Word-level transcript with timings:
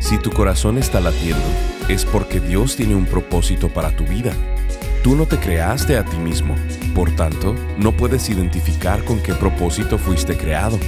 Si 0.00 0.18
tu 0.18 0.30
corazón 0.30 0.78
está 0.78 0.98
latiendo, 0.98 1.44
es 1.88 2.04
porque 2.04 2.40
Dios 2.40 2.74
tiene 2.74 2.94
un 2.94 3.04
propósito 3.04 3.68
para 3.68 3.94
tu 3.94 4.04
vida. 4.04 4.32
Tú 5.04 5.14
no 5.14 5.26
te 5.26 5.38
creaste 5.38 5.96
a 5.98 6.04
ti 6.04 6.16
mismo, 6.16 6.56
por 6.94 7.14
tanto, 7.14 7.54
no 7.78 7.92
puedes 7.92 8.28
identificar 8.30 9.04
con 9.04 9.20
qué 9.20 9.34
propósito 9.34 9.98
fuiste 9.98 10.36
creado. 10.36 10.78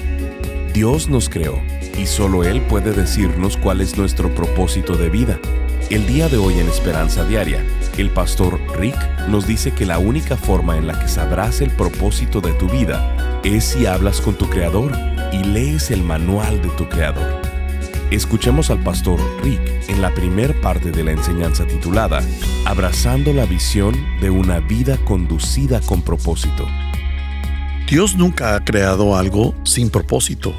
Dios 0.72 1.08
nos 1.08 1.28
creó 1.28 1.60
y 1.98 2.06
solo 2.06 2.42
Él 2.42 2.62
puede 2.62 2.92
decirnos 2.92 3.58
cuál 3.58 3.82
es 3.82 3.98
nuestro 3.98 4.34
propósito 4.34 4.96
de 4.96 5.10
vida. 5.10 5.38
El 5.90 6.06
día 6.06 6.28
de 6.30 6.38
hoy 6.38 6.58
en 6.58 6.68
Esperanza 6.68 7.24
Diaria, 7.24 7.62
el 7.98 8.10
pastor 8.10 8.58
Rick 8.78 8.96
nos 9.28 9.46
dice 9.46 9.72
que 9.72 9.84
la 9.84 9.98
única 9.98 10.38
forma 10.38 10.78
en 10.78 10.86
la 10.86 10.98
que 10.98 11.08
sabrás 11.08 11.60
el 11.60 11.70
propósito 11.70 12.40
de 12.40 12.52
tu 12.54 12.66
vida 12.68 13.40
es 13.44 13.64
si 13.64 13.84
hablas 13.84 14.22
con 14.22 14.34
tu 14.34 14.48
Creador 14.48 14.92
y 15.32 15.44
lees 15.44 15.90
el 15.90 16.02
manual 16.02 16.62
de 16.62 16.70
tu 16.70 16.88
Creador. 16.88 17.41
Escuchemos 18.12 18.68
al 18.68 18.78
pastor 18.84 19.18
Rick 19.42 19.88
en 19.88 20.02
la 20.02 20.12
primer 20.12 20.60
parte 20.60 20.90
de 20.90 21.02
la 21.02 21.12
enseñanza 21.12 21.66
titulada 21.66 22.20
Abrazando 22.66 23.32
la 23.32 23.46
visión 23.46 23.96
de 24.20 24.28
una 24.28 24.60
vida 24.60 25.02
conducida 25.06 25.80
con 25.80 26.02
propósito. 26.02 26.68
Dios 27.88 28.14
nunca 28.14 28.54
ha 28.54 28.62
creado 28.62 29.16
algo 29.16 29.54
sin 29.64 29.88
propósito. 29.88 30.54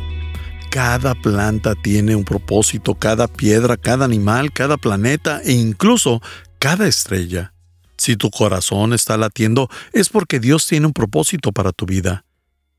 Cada 0.72 1.14
planta 1.14 1.75
tiene 1.75 2.16
un 2.16 2.23
propósito, 2.23 2.95
cada 2.95 3.27
piedra, 3.27 3.77
cada 3.77 4.05
animal, 4.05 4.52
cada 4.52 4.77
planeta 4.77 5.39
e 5.44 5.52
incluso 5.52 6.23
cada 6.58 6.88
estrella. 6.88 7.53
Si 7.97 8.16
tu 8.16 8.31
corazón 8.31 8.94
está 8.94 9.16
latiendo 9.16 9.70
es 9.92 10.09
porque 10.09 10.39
Dios 10.39 10.66
tiene 10.66 10.88
un 10.88 10.94
propósito 10.94 11.52
para 11.52 11.72
tu 11.72 11.86
vida. 11.86 12.25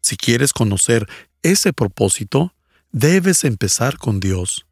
Si 0.01 0.17
quieres 0.17 0.53
conocer 0.53 1.07
ese 1.45 1.73
propósito, 1.73 2.53
debes 2.95 3.43
empezar 3.43 3.99
con 3.99 4.21
Dios. 4.21 4.67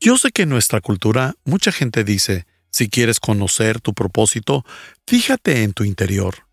Yo 0.00 0.18
sé 0.18 0.30
que 0.32 0.42
en 0.42 0.48
nuestra 0.48 0.80
cultura 0.80 1.34
mucha 1.44 1.72
gente 1.72 2.04
dice, 2.04 2.46
si 2.70 2.88
quieres 2.88 3.20
conocer 3.20 3.80
tu 3.80 3.94
propósito, 3.94 4.64
fíjate 5.06 5.62
en 5.62 5.72
tu 5.72 5.84
interior. 5.84 6.46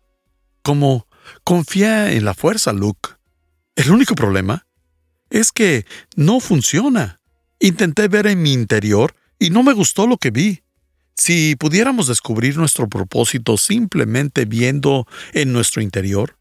Como, 0.62 1.06
confía 1.44 2.12
en 2.12 2.24
la 2.24 2.34
fuerza, 2.34 2.72
Luke. 2.72 3.10
El 3.76 3.90
único 3.90 4.14
problema 4.14 4.66
es 5.30 5.52
que 5.52 5.84
no 6.16 6.40
funciona. 6.40 7.20
Intenté 7.58 8.08
ver 8.08 8.26
en 8.26 8.40
mi 8.40 8.52
interior 8.52 9.14
y 9.38 9.50
no 9.50 9.62
me 9.62 9.72
gustó 9.72 10.06
lo 10.06 10.16
que 10.16 10.30
vi. 10.30 10.62
Si 11.16 11.56
pudiéramos 11.56 12.08
descubrir 12.08 12.56
nuestro 12.56 12.88
propósito 12.88 13.56
simplemente 13.56 14.44
viendo 14.46 15.06
en 15.32 15.52
nuestro 15.52 15.82
interior, 15.82 16.36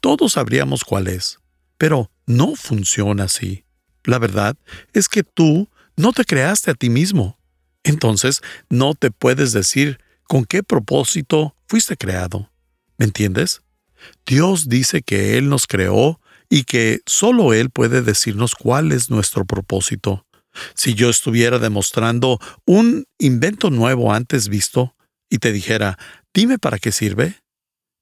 todos 0.00 0.32
sabríamos 0.32 0.84
cuál 0.84 1.08
es. 1.08 1.38
Pero 1.78 2.10
no 2.26 2.56
funciona 2.56 3.24
así. 3.24 3.64
La 4.04 4.18
verdad 4.18 4.56
es 4.92 5.08
que 5.08 5.22
tú 5.22 5.68
no 5.96 6.12
te 6.12 6.24
creaste 6.24 6.70
a 6.70 6.74
ti 6.74 6.90
mismo. 6.90 7.38
Entonces, 7.82 8.42
no 8.68 8.94
te 8.94 9.10
puedes 9.10 9.52
decir 9.52 9.98
con 10.24 10.44
qué 10.44 10.62
propósito 10.62 11.56
fuiste 11.68 11.96
creado. 11.96 12.50
¿Me 12.98 13.06
entiendes? 13.06 13.62
Dios 14.26 14.68
dice 14.68 15.02
que 15.02 15.38
Él 15.38 15.48
nos 15.48 15.66
creó 15.66 16.20
y 16.48 16.64
que 16.64 17.00
solo 17.06 17.54
Él 17.54 17.70
puede 17.70 18.02
decirnos 18.02 18.54
cuál 18.54 18.92
es 18.92 19.10
nuestro 19.10 19.44
propósito. 19.44 20.26
Si 20.74 20.94
yo 20.94 21.10
estuviera 21.10 21.58
demostrando 21.58 22.40
un 22.64 23.06
invento 23.18 23.70
nuevo 23.70 24.12
antes 24.12 24.48
visto 24.48 24.96
y 25.28 25.38
te 25.38 25.52
dijera, 25.52 25.98
dime 26.32 26.58
para 26.58 26.78
qué 26.78 26.92
sirve, 26.92 27.42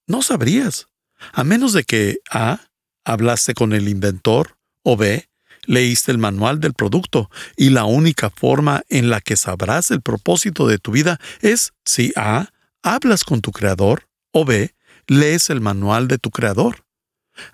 no 0.07 0.23
sabrías, 0.23 0.89
a 1.33 1.45
menos 1.45 1.73
de 1.73 1.85
que 1.85 2.19
A. 2.31 2.61
hablaste 3.05 3.55
con 3.55 3.73
el 3.73 3.89
inventor 3.89 4.57
o 4.83 4.97
B 4.97 5.29
leíste 5.67 6.13
el 6.13 6.19
manual 6.19 6.61
del 6.61 6.75
producto 6.75 7.31
y 7.57 7.71
la 7.71 7.85
única 7.85 8.31
forma 8.31 8.83
en 8.89 9.11
la 9.11 9.21
que 9.21 9.37
sabrás 9.37 9.91
el 9.91 10.01
propósito 10.01 10.67
de 10.67 10.79
tu 10.79 10.93
vida 10.93 11.21
es 11.41 11.73
si 11.85 12.13
A. 12.17 12.49
hablas 12.83 13.25
con 13.25 13.41
tu 13.41 13.53
creador 13.53 14.09
o 14.33 14.45
B. 14.45 14.75
lees 15.07 15.51
el 15.51 15.61
manual 15.61 16.09
de 16.09 16.19
tu 16.19 16.31
creador. 16.31 16.85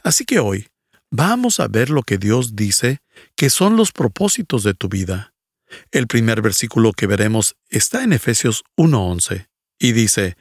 Así 0.03 0.25
que 0.25 0.39
hoy 0.39 0.69
vamos 1.11 1.61
a 1.61 1.69
ver 1.69 1.91
lo 1.91 2.03
que 2.03 2.19
Dios 2.19 2.55
dice 2.55 2.99
que 3.37 3.51
son 3.51 3.77
los 3.77 3.93
propósitos 3.93 4.63
de 4.63 4.75
tu 4.75 4.89
vida. 4.89 5.35
El 5.91 6.07
primer 6.07 6.43
versículo 6.43 6.93
que 6.93 7.07
veremos 7.07 7.57
está 7.69 8.03
en 8.03 8.13
Efesios 8.13 8.65
1.11 8.77 9.49
y 9.79 9.93
dice, 9.93 10.37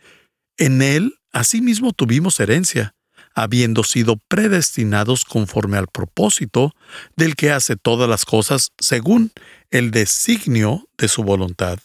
En 0.58 0.82
él 0.82 1.16
asimismo 1.32 1.94
tuvimos 1.94 2.40
herencia 2.40 2.96
habiendo 3.42 3.84
sido 3.84 4.18
predestinados 4.28 5.26
conforme 5.26 5.78
al 5.78 5.88
propósito 5.88 6.74
del 7.16 7.36
que 7.36 7.52
hace 7.52 7.76
todas 7.76 8.10
las 8.10 8.26
cosas 8.26 8.72
según 8.80 9.32
el 9.72 9.92
designio 9.92 10.88
de 10.98 11.08
su 11.08 11.24
voluntad. 11.24 11.80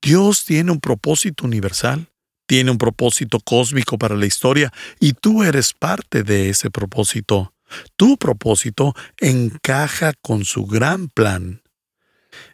Dios 0.00 0.44
tiene 0.44 0.72
un 0.72 0.80
propósito 0.80 1.44
universal, 1.44 2.08
tiene 2.46 2.70
un 2.70 2.78
propósito 2.78 3.40
cósmico 3.40 3.98
para 3.98 4.16
la 4.16 4.26
historia 4.26 4.72
y 5.00 5.12
tú 5.12 5.42
eres 5.42 5.72
parte 5.72 6.22
de 6.22 6.50
ese 6.50 6.70
propósito. 6.70 7.52
Tu 7.96 8.16
propósito 8.16 8.94
encaja 9.18 10.12
con 10.22 10.44
su 10.44 10.66
gran 10.66 11.08
plan. 11.08 11.62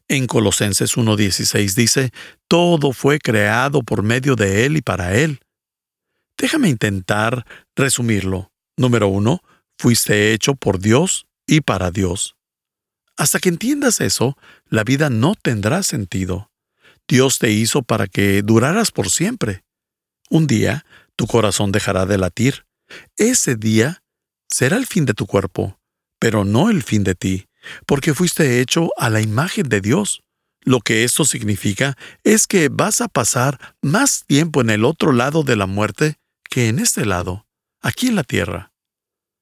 En 0.09 0.27
Colosenses 0.27 0.97
1.16 0.97 1.75
dice, 1.75 2.11
Todo 2.49 2.93
fue 2.93 3.19
creado 3.19 3.83
por 3.83 4.03
medio 4.03 4.37
de 4.37 4.65
Él 4.65 4.77
y 4.79 4.83
para 4.83 5.15
Él 5.17 5.41
Déjame 6.43 6.69
intentar 6.69 7.47
resumirlo. 7.77 8.51
Número 8.77 9.07
uno, 9.07 9.45
fuiste 9.79 10.33
hecho 10.33 10.57
por 10.57 10.81
Dios 10.81 11.29
y 11.47 11.61
para 11.61 11.93
Dios. 11.93 12.35
Hasta 13.17 13.39
que 13.39 13.49
entiendas 13.49 14.01
eso, 14.01 14.37
la 14.69 14.83
vida 14.83 15.09
no 15.09 15.37
tendrá 15.37 15.85
sentido. 15.85 16.51
Dios 17.07 17.39
te 17.39 17.53
hizo 17.53 17.83
para 17.85 18.09
que 18.09 18.43
duraras 18.43 18.91
por 18.91 19.09
siempre. 19.09 19.63
Un 20.31 20.49
día, 20.49 20.85
tu 21.15 21.29
corazón 21.29 21.71
dejará 21.71 22.07
de 22.07 22.19
latir. 22.19 22.67
Ese 23.17 23.55
día 23.55 24.03
será 24.51 24.79
el 24.79 24.87
fin 24.87 25.05
de 25.05 25.15
tu 25.15 25.27
cuerpo, 25.27 25.79
pero 26.19 26.45
no 26.45 26.71
el 26.71 26.83
fin 26.83 27.05
de 27.05 27.15
ti, 27.15 27.47
porque 27.87 28.15
fuiste 28.15 28.61
hecho 28.61 28.91
a 28.97 29.11
la 29.11 29.21
imagen 29.21 29.69
de 29.69 29.81
Dios. 29.81 30.25
Lo 30.65 30.81
que 30.81 31.05
esto 31.05 31.25
significa 31.25 31.97
es 32.25 32.49
que 32.49 32.69
vas 32.69 33.01
a 33.01 33.07
pasar 33.07 33.77
más 33.81 34.25
tiempo 34.27 34.61
en 34.61 34.71
el 34.71 34.85
otro 34.85 35.13
lado 35.13 35.45
de 35.45 35.55
la 35.55 35.67
muerte 35.67 36.17
que 36.53 36.69
en 36.69 36.81
este 36.81 37.07
lado, 37.07 37.47
aquí 37.81 38.09
en 38.09 38.15
la 38.15 38.25
tierra. 38.25 38.75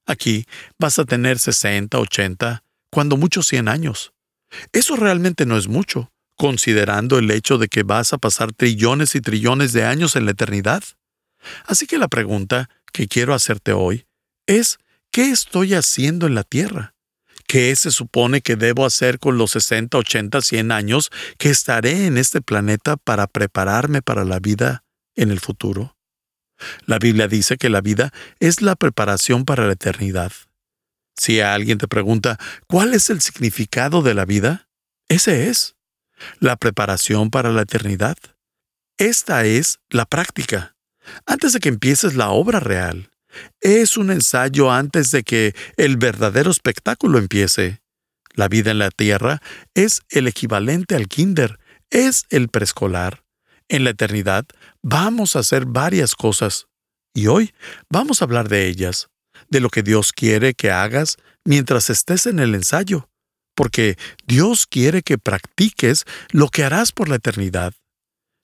Aquí 0.06 0.46
vas 0.78 1.00
a 1.00 1.04
tener 1.04 1.40
60, 1.40 1.98
80, 1.98 2.62
cuando 2.88 3.16
mucho 3.16 3.42
100 3.42 3.66
años. 3.66 4.12
Eso 4.70 4.94
realmente 4.94 5.44
no 5.44 5.56
es 5.56 5.66
mucho, 5.66 6.12
considerando 6.36 7.18
el 7.18 7.28
hecho 7.32 7.58
de 7.58 7.66
que 7.66 7.82
vas 7.82 8.12
a 8.12 8.18
pasar 8.18 8.52
trillones 8.52 9.16
y 9.16 9.20
trillones 9.20 9.72
de 9.72 9.82
años 9.82 10.14
en 10.14 10.24
la 10.24 10.30
eternidad. 10.30 10.84
Así 11.66 11.88
que 11.88 11.98
la 11.98 12.06
pregunta 12.06 12.70
que 12.92 13.08
quiero 13.08 13.34
hacerte 13.34 13.72
hoy 13.72 14.06
es, 14.46 14.78
¿qué 15.10 15.32
estoy 15.32 15.74
haciendo 15.74 16.28
en 16.28 16.36
la 16.36 16.44
tierra? 16.44 16.94
¿Qué 17.48 17.74
se 17.74 17.90
supone 17.90 18.40
que 18.40 18.54
debo 18.54 18.86
hacer 18.86 19.18
con 19.18 19.36
los 19.36 19.50
60, 19.50 19.98
80, 19.98 20.42
100 20.42 20.70
años 20.70 21.10
que 21.38 21.50
estaré 21.50 22.06
en 22.06 22.18
este 22.18 22.40
planeta 22.40 22.96
para 22.96 23.26
prepararme 23.26 24.00
para 24.00 24.24
la 24.24 24.38
vida 24.38 24.84
en 25.16 25.32
el 25.32 25.40
futuro? 25.40 25.96
La 26.86 26.98
Biblia 26.98 27.28
dice 27.28 27.56
que 27.56 27.70
la 27.70 27.80
vida 27.80 28.12
es 28.38 28.62
la 28.62 28.76
preparación 28.76 29.44
para 29.44 29.66
la 29.66 29.72
eternidad. 29.72 30.32
Si 31.16 31.40
alguien 31.40 31.78
te 31.78 31.88
pregunta, 31.88 32.38
¿cuál 32.66 32.94
es 32.94 33.10
el 33.10 33.20
significado 33.20 34.02
de 34.02 34.14
la 34.14 34.24
vida? 34.24 34.68
Ese 35.08 35.48
es. 35.48 35.76
La 36.38 36.56
preparación 36.56 37.30
para 37.30 37.50
la 37.50 37.62
eternidad. 37.62 38.16
Esta 38.98 39.44
es 39.44 39.80
la 39.88 40.06
práctica. 40.06 40.76
Antes 41.26 41.52
de 41.52 41.60
que 41.60 41.68
empieces 41.68 42.14
la 42.14 42.30
obra 42.30 42.60
real. 42.60 43.10
Es 43.60 43.96
un 43.96 44.10
ensayo 44.10 44.72
antes 44.72 45.10
de 45.10 45.22
que 45.22 45.54
el 45.76 45.96
verdadero 45.96 46.50
espectáculo 46.50 47.18
empiece. 47.18 47.80
La 48.34 48.48
vida 48.48 48.70
en 48.70 48.78
la 48.78 48.90
tierra 48.90 49.40
es 49.74 50.02
el 50.08 50.26
equivalente 50.26 50.94
al 50.94 51.08
kinder, 51.08 51.58
es 51.90 52.24
el 52.30 52.48
preescolar. 52.48 53.22
En 53.70 53.84
la 53.84 53.90
eternidad 53.90 54.46
vamos 54.82 55.36
a 55.36 55.38
hacer 55.38 55.64
varias 55.64 56.16
cosas 56.16 56.66
y 57.14 57.28
hoy 57.28 57.54
vamos 57.88 58.20
a 58.20 58.24
hablar 58.24 58.48
de 58.48 58.66
ellas, 58.66 59.10
de 59.48 59.60
lo 59.60 59.70
que 59.70 59.84
Dios 59.84 60.12
quiere 60.12 60.54
que 60.54 60.72
hagas 60.72 61.18
mientras 61.44 61.88
estés 61.88 62.26
en 62.26 62.40
el 62.40 62.56
ensayo, 62.56 63.08
porque 63.54 63.96
Dios 64.26 64.66
quiere 64.66 65.02
que 65.02 65.18
practiques 65.18 66.04
lo 66.32 66.48
que 66.48 66.64
harás 66.64 66.90
por 66.90 67.08
la 67.08 67.14
eternidad. 67.14 67.72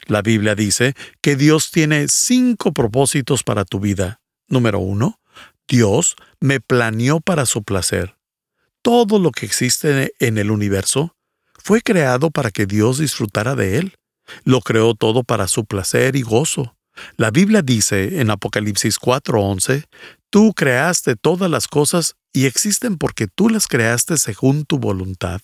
La 0.07 0.23
Biblia 0.23 0.55
dice 0.55 0.95
que 1.23 1.35
Dios 1.35 1.73
tiene 1.73 2.07
cinco 2.07 2.73
propósitos 2.73 3.43
para 3.43 3.65
tu 3.65 3.81
vida. 3.81 4.21
Número 4.47 4.79
uno, 4.79 5.19
Dios 5.67 6.15
me 6.39 6.61
planeó 6.61 7.19
para 7.19 7.47
su 7.47 7.65
placer. 7.65 8.17
Todo 8.81 9.19
lo 9.19 9.33
que 9.33 9.45
existe 9.45 10.13
en 10.21 10.39
el 10.39 10.53
universo 10.53 11.17
fue 11.59 11.83
creado 11.83 12.31
para 12.31 12.53
que 12.53 12.67
Dios 12.67 12.99
disfrutara 12.99 13.57
de 13.57 13.79
él. 13.79 13.97
Lo 14.45 14.61
creó 14.61 14.95
todo 14.95 15.25
para 15.25 15.49
su 15.49 15.65
placer 15.65 16.17
y 16.17 16.23
gozo. 16.23 16.77
La 17.17 17.31
Biblia 17.31 17.63
dice 17.63 18.21
en 18.21 18.31
Apocalipsis 18.31 18.99
4:11, 18.99 19.85
Tú 20.31 20.53
creaste 20.55 21.17
todas 21.17 21.51
las 21.51 21.69
cosas 21.69 22.17
y 22.33 22.47
existen 22.47 22.99
porque 22.99 23.27
tú 23.27 23.49
las 23.49 23.67
creaste 23.67 24.17
según 24.19 24.65
tu 24.65 24.79
voluntad. 24.79 25.41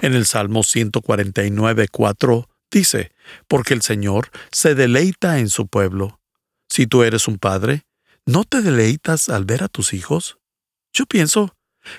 En 0.00 0.14
el 0.14 0.26
Salmo 0.26 0.62
149:4 0.62 2.48
dice, 2.70 3.12
Porque 3.48 3.74
el 3.74 3.82
Señor 3.82 4.30
se 4.50 4.74
deleita 4.74 5.38
en 5.38 5.48
su 5.48 5.66
pueblo. 5.66 6.20
Si 6.68 6.86
tú 6.86 7.02
eres 7.02 7.28
un 7.28 7.38
padre, 7.38 7.82
¿no 8.26 8.44
te 8.44 8.62
deleitas 8.62 9.28
al 9.28 9.44
ver 9.44 9.62
a 9.62 9.68
tus 9.68 9.92
hijos? 9.92 10.38
Yo 10.92 11.06
pienso 11.06 11.54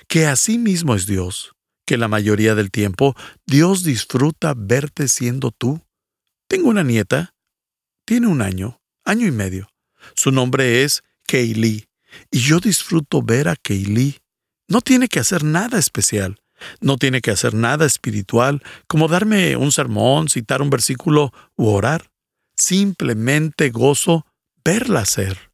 que 0.08 0.26
así 0.26 0.58
mismo 0.58 0.96
es 0.96 1.06
Dios, 1.06 1.54
que 1.86 1.98
la 1.98 2.08
mayoría 2.08 2.56
del 2.56 2.72
tiempo 2.72 3.16
Dios 3.46 3.84
disfruta 3.84 4.54
verte 4.56 5.08
siendo 5.08 5.52
tú. 5.52 5.82
Tengo 6.48 6.70
una 6.70 6.84
nieta, 6.84 7.34
tiene 8.06 8.28
un 8.28 8.42
año, 8.42 8.80
año 9.04 9.26
y 9.26 9.32
medio. 9.32 9.68
Su 10.16 10.32
nombre 10.32 10.84
es 10.84 11.04
Kaylee, 11.28 11.88
y 12.30 12.40
yo 12.40 12.60
disfruto 12.60 13.24
ver 13.24 13.48
a 13.48 13.56
Kaylee. 13.56 14.20
No 14.68 14.82
tiene 14.82 15.08
que 15.08 15.20
hacer 15.20 15.44
nada 15.44 15.80
especial, 15.80 16.40
no 16.82 16.98
tiene 16.98 17.22
que 17.22 17.32
hacer 17.32 17.56
nada 17.56 17.86
espiritual, 17.86 18.62
como 18.88 19.08
darme 19.08 19.56
un 19.56 19.72
sermón, 19.72 20.30
citar 20.30 20.62
un 20.62 20.70
versículo 20.70 21.34
u 21.56 21.68
orar. 21.68 22.12
Simplemente 22.56 23.72
gozo 23.72 24.26
verla 24.64 25.02
hacer. 25.02 25.52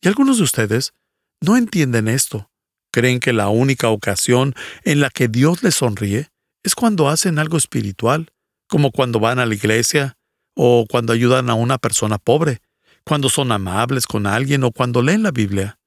Y 0.00 0.08
algunos 0.08 0.38
de 0.38 0.44
ustedes 0.44 0.92
no 1.40 1.56
entienden 1.56 2.08
esto. 2.08 2.50
Creen 2.92 3.20
que 3.20 3.32
la 3.32 3.48
única 3.48 3.88
ocasión 3.88 4.54
en 4.84 5.00
la 5.00 5.10
que 5.10 5.28
Dios 5.28 5.62
les 5.62 5.74
sonríe 5.74 6.28
es 6.62 6.74
cuando 6.74 7.08
hacen 7.08 7.38
algo 7.38 7.56
espiritual, 7.56 8.32
como 8.68 8.90
cuando 8.90 9.20
van 9.20 9.38
a 9.38 9.46
la 9.46 9.54
iglesia 9.54 10.16
o 10.54 10.86
cuando 10.88 11.12
ayudan 11.12 11.50
a 11.50 11.54
una 11.54 11.78
persona 11.78 12.18
pobre, 12.18 12.60
cuando 13.04 13.28
son 13.28 13.52
amables 13.52 14.06
con 14.06 14.26
alguien 14.26 14.64
o 14.64 14.72
cuando 14.72 15.02
leen 15.02 15.22
la 15.22 15.30
Biblia. 15.30 15.78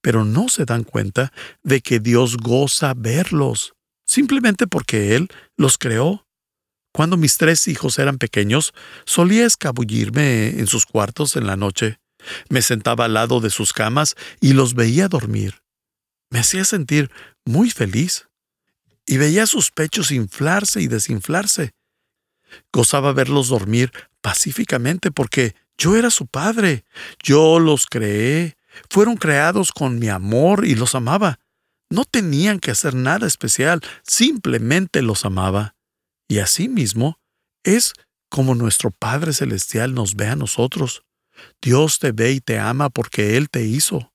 Pero 0.00 0.24
no 0.24 0.48
se 0.48 0.64
dan 0.64 0.84
cuenta 0.84 1.32
de 1.62 1.80
que 1.80 2.00
Dios 2.00 2.36
goza 2.36 2.94
verlos, 2.96 3.74
simplemente 4.04 4.66
porque 4.66 5.14
Él 5.16 5.28
los 5.56 5.78
creó. 5.78 6.26
Cuando 6.92 7.16
mis 7.16 7.36
tres 7.36 7.68
hijos 7.68 7.98
eran 7.98 8.18
pequeños, 8.18 8.74
solía 9.04 9.46
escabullirme 9.46 10.48
en 10.48 10.66
sus 10.66 10.84
cuartos 10.84 11.36
en 11.36 11.46
la 11.46 11.56
noche. 11.56 11.98
Me 12.48 12.62
sentaba 12.62 13.06
al 13.06 13.14
lado 13.14 13.40
de 13.40 13.50
sus 13.50 13.72
camas 13.72 14.14
y 14.40 14.52
los 14.52 14.74
veía 14.74 15.08
dormir. 15.08 15.62
Me 16.30 16.38
hacía 16.38 16.64
sentir 16.64 17.10
muy 17.44 17.70
feliz. 17.70 18.28
Y 19.06 19.16
veía 19.16 19.46
sus 19.46 19.70
pechos 19.70 20.12
inflarse 20.12 20.80
y 20.80 20.86
desinflarse. 20.86 21.72
Gozaba 22.72 23.12
verlos 23.12 23.48
dormir 23.48 23.92
pacíficamente 24.20 25.10
porque 25.10 25.54
yo 25.78 25.96
era 25.96 26.10
su 26.10 26.26
padre. 26.26 26.84
Yo 27.22 27.58
los 27.58 27.86
creé. 27.86 28.56
Fueron 28.88 29.16
creados 29.16 29.72
con 29.72 29.98
mi 29.98 30.08
amor 30.08 30.64
y 30.66 30.74
los 30.74 30.94
amaba. 30.94 31.38
No 31.90 32.04
tenían 32.04 32.58
que 32.58 32.70
hacer 32.70 32.94
nada 32.94 33.26
especial, 33.26 33.82
simplemente 34.02 35.02
los 35.02 35.26
amaba. 35.26 35.74
Y 36.26 36.38
así 36.38 36.68
mismo 36.68 37.18
es 37.64 37.92
como 38.30 38.54
nuestro 38.54 38.90
Padre 38.90 39.34
Celestial 39.34 39.92
nos 39.92 40.14
ve 40.16 40.28
a 40.28 40.36
nosotros. 40.36 41.02
Dios 41.60 41.98
te 41.98 42.12
ve 42.12 42.32
y 42.32 42.40
te 42.40 42.58
ama 42.58 42.88
porque 42.88 43.36
Él 43.36 43.50
te 43.50 43.64
hizo. 43.64 44.12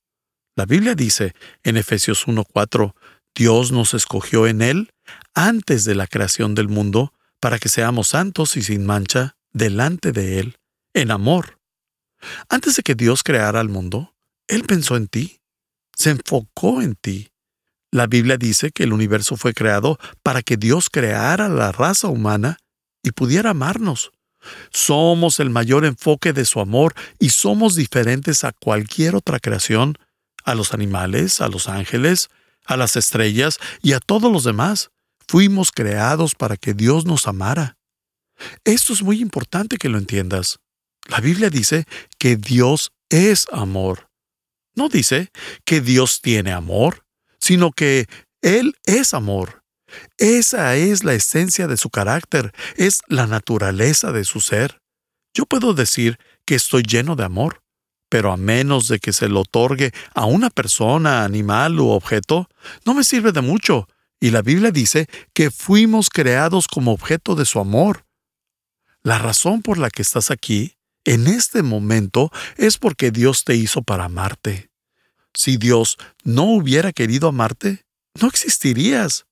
La 0.56 0.66
Biblia 0.66 0.96
dice 0.96 1.34
en 1.62 1.76
Efesios 1.76 2.26
1.4, 2.26 2.94
Dios 3.32 3.70
nos 3.70 3.94
escogió 3.94 4.48
en 4.48 4.60
Él 4.60 4.90
antes 5.34 5.84
de 5.84 5.94
la 5.94 6.08
creación 6.08 6.56
del 6.56 6.68
mundo 6.68 7.12
para 7.40 7.58
que 7.58 7.68
seamos 7.68 8.08
santos 8.08 8.56
y 8.56 8.62
sin 8.62 8.84
mancha 8.86 9.36
delante 9.52 10.12
de 10.12 10.38
Él, 10.40 10.58
en 10.94 11.10
amor. 11.10 11.58
Antes 12.48 12.76
de 12.76 12.82
que 12.82 12.94
Dios 12.94 13.22
creara 13.22 13.60
el 13.60 13.68
mundo, 13.68 14.14
Él 14.46 14.64
pensó 14.64 14.96
en 14.96 15.08
ti, 15.08 15.40
se 15.96 16.10
enfocó 16.10 16.82
en 16.82 16.94
ti. 16.94 17.30
La 17.90 18.06
Biblia 18.06 18.36
dice 18.36 18.70
que 18.70 18.84
el 18.84 18.92
universo 18.92 19.36
fue 19.36 19.54
creado 19.54 19.98
para 20.22 20.42
que 20.42 20.56
Dios 20.56 20.90
creara 20.90 21.48
la 21.48 21.72
raza 21.72 22.08
humana 22.08 22.58
y 23.02 23.12
pudiera 23.12 23.50
amarnos. 23.50 24.12
Somos 24.70 25.40
el 25.40 25.50
mayor 25.50 25.84
enfoque 25.84 26.32
de 26.32 26.44
su 26.44 26.60
amor 26.60 26.94
y 27.18 27.30
somos 27.30 27.74
diferentes 27.74 28.44
a 28.44 28.52
cualquier 28.52 29.16
otra 29.16 29.40
creación, 29.40 29.98
a 30.44 30.54
los 30.54 30.74
animales, 30.74 31.40
a 31.40 31.48
los 31.48 31.68
ángeles, 31.68 32.28
a 32.64 32.76
las 32.76 32.96
estrellas 32.96 33.58
y 33.82 33.92
a 33.92 34.00
todos 34.00 34.30
los 34.30 34.44
demás. 34.44 34.90
Fuimos 35.28 35.70
creados 35.70 36.34
para 36.34 36.56
que 36.56 36.72
Dios 36.72 37.04
nos 37.04 37.28
amara. 37.28 37.76
Esto 38.64 38.94
es 38.94 39.02
muy 39.02 39.20
importante 39.20 39.76
que 39.76 39.90
lo 39.90 39.98
entiendas. 39.98 40.58
La 41.06 41.20
Biblia 41.20 41.50
dice 41.50 41.84
que 42.18 42.36
Dios 42.36 42.92
es 43.10 43.46
amor. 43.52 44.08
No 44.74 44.88
dice 44.88 45.30
que 45.64 45.80
Dios 45.82 46.20
tiene 46.22 46.52
amor, 46.52 47.04
sino 47.40 47.72
que 47.72 48.06
Él 48.40 48.74
es 48.84 49.12
amor. 49.12 49.62
Esa 50.16 50.76
es 50.76 51.04
la 51.04 51.14
esencia 51.14 51.66
de 51.66 51.76
su 51.76 51.90
carácter, 51.90 52.52
es 52.76 53.00
la 53.06 53.26
naturaleza 53.26 54.12
de 54.12 54.24
su 54.24 54.40
ser. 54.40 54.80
Yo 55.34 55.46
puedo 55.46 55.74
decir 55.74 56.18
que 56.46 56.54
estoy 56.54 56.82
lleno 56.82 57.16
de 57.16 57.24
amor, 57.24 57.62
pero 58.08 58.32
a 58.32 58.36
menos 58.36 58.88
de 58.88 58.98
que 58.98 59.12
se 59.12 59.28
lo 59.28 59.40
otorgue 59.40 59.92
a 60.14 60.24
una 60.24 60.48
persona, 60.50 61.24
animal 61.24 61.78
u 61.80 61.88
objeto, 61.88 62.48
no 62.84 62.94
me 62.94 63.04
sirve 63.04 63.32
de 63.32 63.42
mucho. 63.42 63.88
Y 64.20 64.30
la 64.30 64.42
Biblia 64.42 64.70
dice 64.70 65.06
que 65.32 65.50
fuimos 65.50 66.10
creados 66.10 66.66
como 66.66 66.92
objeto 66.92 67.34
de 67.34 67.44
su 67.44 67.60
amor. 67.60 68.04
La 69.02 69.18
razón 69.18 69.62
por 69.62 69.78
la 69.78 69.90
que 69.90 70.02
estás 70.02 70.30
aquí, 70.30 70.76
en 71.04 71.28
este 71.28 71.62
momento, 71.62 72.30
es 72.56 72.78
porque 72.78 73.10
Dios 73.10 73.44
te 73.44 73.54
hizo 73.54 73.82
para 73.82 74.06
amarte. 74.06 74.70
Si 75.34 75.56
Dios 75.56 75.96
no 76.24 76.44
hubiera 76.44 76.92
querido 76.92 77.28
amarte, 77.28 77.86
no 78.20 78.28
existirías. 78.28 79.26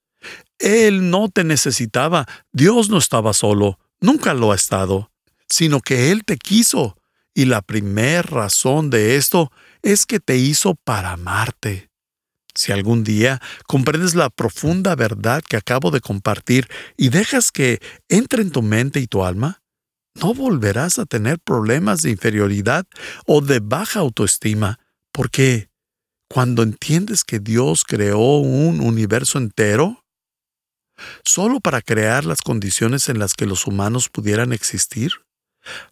Él 0.58 1.10
no 1.10 1.28
te 1.28 1.44
necesitaba, 1.44 2.26
Dios 2.52 2.88
no 2.88 2.98
estaba 2.98 3.34
solo, 3.34 3.78
nunca 4.00 4.34
lo 4.34 4.52
ha 4.52 4.54
estado, 4.54 5.10
sino 5.48 5.80
que 5.80 6.10
Él 6.10 6.24
te 6.24 6.38
quiso, 6.38 6.96
y 7.34 7.44
la 7.44 7.60
primera 7.60 8.22
razón 8.22 8.88
de 8.88 9.16
esto 9.16 9.52
es 9.82 10.06
que 10.06 10.20
te 10.20 10.38
hizo 10.38 10.74
para 10.74 11.12
amarte. 11.12 11.90
Si 12.56 12.72
algún 12.72 13.04
día 13.04 13.40
comprendes 13.66 14.14
la 14.14 14.30
profunda 14.30 14.96
verdad 14.96 15.44
que 15.46 15.56
acabo 15.56 15.90
de 15.90 16.00
compartir 16.00 16.68
y 16.96 17.10
dejas 17.10 17.52
que 17.52 17.80
entre 18.08 18.42
en 18.42 18.50
tu 18.50 18.62
mente 18.62 18.98
y 18.98 19.06
tu 19.06 19.24
alma, 19.24 19.62
no 20.14 20.32
volverás 20.32 20.98
a 20.98 21.04
tener 21.04 21.38
problemas 21.38 22.00
de 22.00 22.10
inferioridad 22.10 22.86
o 23.26 23.42
de 23.42 23.60
baja 23.60 24.00
autoestima, 24.00 24.80
porque 25.12 25.68
cuando 26.28 26.62
entiendes 26.62 27.24
que 27.24 27.38
Dios 27.38 27.84
creó 27.84 28.38
un 28.38 28.80
universo 28.80 29.36
entero, 29.38 30.04
solo 31.24 31.60
para 31.60 31.82
crear 31.82 32.24
las 32.24 32.40
condiciones 32.40 33.10
en 33.10 33.18
las 33.18 33.34
que 33.34 33.44
los 33.44 33.66
humanos 33.66 34.08
pudieran 34.08 34.54
existir, 34.54 35.12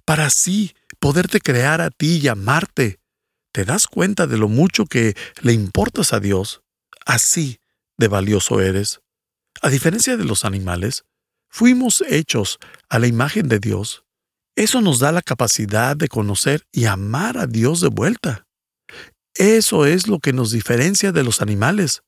para 0.06 0.26
así 0.26 0.74
poderte 0.98 1.40
crear 1.40 1.82
a 1.82 1.90
ti 1.90 2.20
y 2.22 2.28
amarte, 2.28 3.00
te 3.54 3.64
das 3.64 3.86
cuenta 3.86 4.26
de 4.26 4.36
lo 4.36 4.48
mucho 4.48 4.84
que 4.84 5.16
le 5.40 5.52
importas 5.52 6.12
a 6.12 6.18
Dios. 6.18 6.62
Así 7.06 7.60
de 7.96 8.08
valioso 8.08 8.60
eres. 8.60 9.00
A 9.62 9.70
diferencia 9.70 10.16
de 10.16 10.24
los 10.24 10.44
animales, 10.44 11.04
fuimos 11.48 12.02
hechos 12.08 12.58
a 12.88 12.98
la 12.98 13.06
imagen 13.06 13.46
de 13.46 13.60
Dios. 13.60 14.04
Eso 14.56 14.80
nos 14.80 14.98
da 14.98 15.12
la 15.12 15.22
capacidad 15.22 15.96
de 15.96 16.08
conocer 16.08 16.64
y 16.72 16.86
amar 16.86 17.38
a 17.38 17.46
Dios 17.46 17.80
de 17.80 17.90
vuelta. 17.90 18.44
Eso 19.36 19.86
es 19.86 20.08
lo 20.08 20.18
que 20.18 20.32
nos 20.32 20.50
diferencia 20.50 21.12
de 21.12 21.22
los 21.22 21.40
animales. 21.40 22.02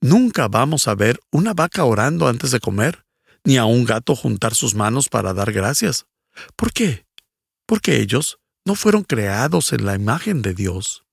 Nunca 0.00 0.48
vamos 0.48 0.88
a 0.88 0.96
ver 0.96 1.20
una 1.30 1.54
vaca 1.54 1.84
orando 1.84 2.26
antes 2.26 2.50
de 2.50 2.58
comer, 2.58 3.04
ni 3.44 3.56
a 3.56 3.66
un 3.66 3.84
gato 3.84 4.16
juntar 4.16 4.56
sus 4.56 4.74
manos 4.74 5.08
para 5.08 5.32
dar 5.32 5.52
gracias. 5.52 6.06
¿Por 6.56 6.72
qué? 6.72 7.06
Porque 7.66 8.00
ellos 8.00 8.40
no 8.68 8.74
fueron 8.74 9.02
creados 9.02 9.72
en 9.72 9.86
la 9.86 9.94
imagen 9.94 10.42
de 10.42 10.52
Dios. 10.52 11.06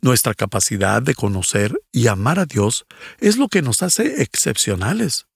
Nuestra 0.00 0.32
capacidad 0.32 1.02
de 1.02 1.16
conocer 1.16 1.76
y 1.90 2.06
amar 2.06 2.38
a 2.38 2.46
Dios 2.46 2.86
es 3.18 3.36
lo 3.36 3.48
que 3.48 3.62
nos 3.62 3.82
hace 3.82 4.22
excepcionales. 4.22 5.26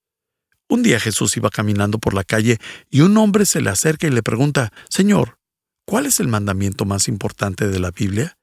Un 0.69 0.85
día 0.85 1.01
Jesús 1.01 1.37
iba 1.37 1.51
caminando 1.51 1.99
por 1.99 2.15
la 2.15 2.23
calle 2.23 2.59
y 2.91 3.01
un 3.01 3.17
hombre 3.17 3.45
se 3.45 3.61
le 3.61 3.71
acerca 3.71 4.07
y 4.07 4.11
le 4.11 4.23
pregunta, 4.23 4.73
Señor, 4.89 5.41
¿cuál 5.85 6.07
es 6.07 6.21
el 6.21 6.29
mandamiento 6.29 6.85
más 6.85 7.09
importante 7.09 7.67
de 7.67 7.81
la 7.81 7.91
Biblia? 7.91 8.39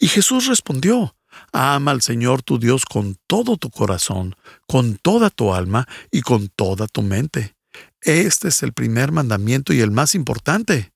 Y 0.00 0.08
Jesús 0.08 0.46
respondió, 0.46 1.14
Ama 1.52 1.92
al 1.92 2.02
Señor 2.02 2.42
tu 2.42 2.58
Dios 2.58 2.84
con 2.84 3.16
todo 3.28 3.58
tu 3.58 3.70
corazón, 3.70 4.34
con 4.66 4.96
toda 4.96 5.30
tu 5.30 5.54
alma 5.54 5.86
y 6.10 6.22
con 6.22 6.48
toda 6.48 6.88
tu 6.88 7.02
mente. 7.02 7.54
Este 8.00 8.48
es 8.48 8.64
el 8.64 8.72
primer 8.72 9.12
mandamiento 9.12 9.72
y 9.72 9.82
el 9.82 9.92
más 9.92 10.16
importante. 10.16 10.95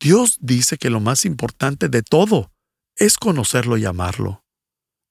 Dios 0.00 0.38
dice 0.40 0.76
que 0.78 0.90
lo 0.90 1.00
más 1.00 1.24
importante 1.24 1.88
de 1.88 2.02
todo 2.02 2.52
es 2.96 3.16
conocerlo 3.16 3.76
y 3.76 3.84
amarlo. 3.84 4.44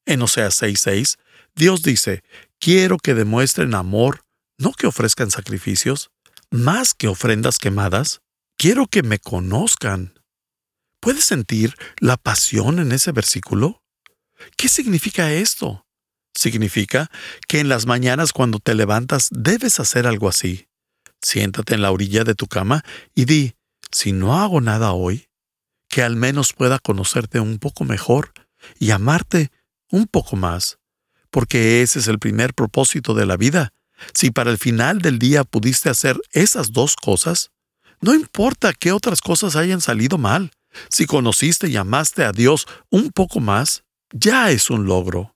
En 0.06 0.22
Oseas 0.22 0.62
6:6, 0.62 1.18
Dios 1.56 1.82
dice, 1.84 2.24
quiero 2.60 2.98
que 2.98 3.14
demuestren 3.14 3.76
amor, 3.76 4.26
no 4.58 4.74
que 4.74 4.88
ofrezcan 4.88 5.32
sacrificios, 5.32 6.12
más 6.52 6.94
que 6.94 7.08
ofrendas 7.08 7.58
quemadas, 7.58 8.22
quiero 8.58 8.88
que 8.88 9.04
me 9.04 9.20
conozcan. 9.20 10.20
¿Puedes 11.00 11.26
sentir 11.26 11.76
la 12.00 12.18
pasión 12.18 12.80
en 12.80 12.92
ese 12.92 13.12
versículo? 13.12 13.84
¿Qué 14.58 14.70
significa 14.70 15.34
esto? 15.34 15.86
Significa 16.34 17.12
que 17.48 17.60
en 17.60 17.70
las 17.70 17.86
mañanas 17.86 18.34
cuando 18.34 18.60
te 18.60 18.74
levantas 18.74 19.30
debes 19.32 19.80
hacer 19.80 20.08
algo 20.08 20.30
así. 20.30 20.68
Siéntate 21.22 21.76
en 21.76 21.82
la 21.82 21.92
orilla 21.92 22.24
de 22.24 22.36
tu 22.36 22.48
cama 22.48 22.84
y 23.14 23.26
di, 23.26 23.56
si 23.92 24.12
no 24.12 24.40
hago 24.40 24.62
nada 24.62 24.94
hoy, 24.94 25.28
que 25.88 26.04
al 26.04 26.16
menos 26.16 26.54
pueda 26.54 26.80
conocerte 26.80 27.40
un 27.40 27.60
poco 27.60 27.84
mejor 27.84 28.34
y 28.80 28.92
amarte 28.92 29.52
un 29.92 30.08
poco 30.08 30.36
más, 30.36 30.80
porque 31.30 31.82
ese 31.82 32.00
es 32.00 32.08
el 32.08 32.20
primer 32.20 32.54
propósito 32.54 33.14
de 33.14 33.26
la 33.26 33.38
vida. 33.38 33.74
Si 34.14 34.32
para 34.32 34.52
el 34.52 34.58
final 34.58 35.00
del 35.00 35.20
día 35.20 35.44
pudiste 35.44 35.90
hacer 35.90 36.20
esas 36.32 36.72
dos 36.72 36.96
cosas, 36.96 37.52
no 38.02 38.14
importa 38.14 38.74
qué 38.74 38.92
otras 38.92 39.22
cosas 39.22 39.56
hayan 39.56 39.82
salido 39.82 40.18
mal, 40.18 40.52
si 40.90 41.06
conociste 41.06 41.70
y 41.70 41.78
amaste 41.78 42.24
a 42.24 42.32
Dios 42.32 42.66
un 42.90 43.12
poco 43.12 43.40
más, 43.40 43.84
ya 44.12 44.50
es 44.52 44.70
un 44.70 44.86
logro. 44.86 45.36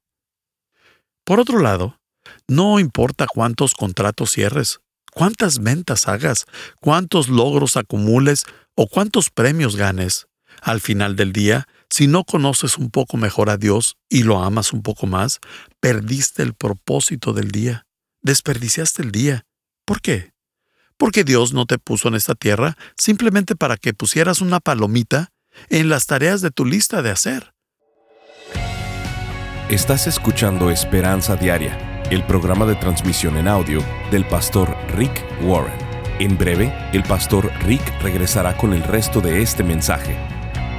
Por 1.23 1.39
otro 1.39 1.59
lado, 1.59 1.99
no 2.47 2.79
importa 2.79 3.27
cuántos 3.31 3.73
contratos 3.73 4.31
cierres, 4.31 4.79
cuántas 5.17 5.59
ventas 5.63 6.07
hagas, 6.07 6.45
cuántos 6.79 7.27
logros 7.27 7.75
acumules 7.75 8.45
o 8.75 8.87
cuántos 8.87 9.31
premios 9.31 9.75
ganes. 9.75 10.27
Al 10.61 10.79
final 10.79 11.15
del 11.15 11.33
día, 11.33 11.67
si 11.89 12.07
no 12.07 12.23
conoces 12.23 12.77
un 12.77 12.91
poco 12.91 13.17
mejor 13.17 13.49
a 13.49 13.57
Dios 13.57 13.97
y 14.09 14.23
lo 14.23 14.43
amas 14.43 14.73
un 14.73 14.83
poco 14.83 15.07
más, 15.07 15.39
perdiste 15.79 16.43
el 16.43 16.53
propósito 16.53 17.33
del 17.33 17.49
día. 17.49 17.87
Desperdiciaste 18.21 19.01
el 19.01 19.11
día. 19.11 19.45
¿Por 19.85 20.01
qué? 20.01 20.33
Porque 20.97 21.23
Dios 21.23 21.53
no 21.53 21.65
te 21.65 21.79
puso 21.79 22.07
en 22.09 22.15
esta 22.15 22.35
tierra 22.35 22.77
simplemente 22.95 23.55
para 23.55 23.77
que 23.77 23.93
pusieras 23.93 24.41
una 24.41 24.59
palomita 24.59 25.31
en 25.69 25.89
las 25.89 26.05
tareas 26.05 26.41
de 26.41 26.51
tu 26.51 26.65
lista 26.65 27.01
de 27.01 27.09
hacer. 27.09 27.53
Estás 29.69 30.07
escuchando 30.07 30.69
Esperanza 30.69 31.35
Diaria 31.35 31.96
el 32.09 32.23
programa 32.23 32.65
de 32.65 32.75
transmisión 32.75 33.37
en 33.37 33.47
audio 33.47 33.81
del 34.11 34.23
pastor 34.25 34.75
Rick 34.95 35.25
Warren. 35.41 35.75
En 36.19 36.37
breve, 36.37 36.73
el 36.93 37.03
pastor 37.03 37.51
Rick 37.65 37.81
regresará 38.01 38.55
con 38.55 38.73
el 38.73 38.81
resto 38.83 39.19
de 39.19 39.41
este 39.41 39.63
mensaje. 39.63 40.15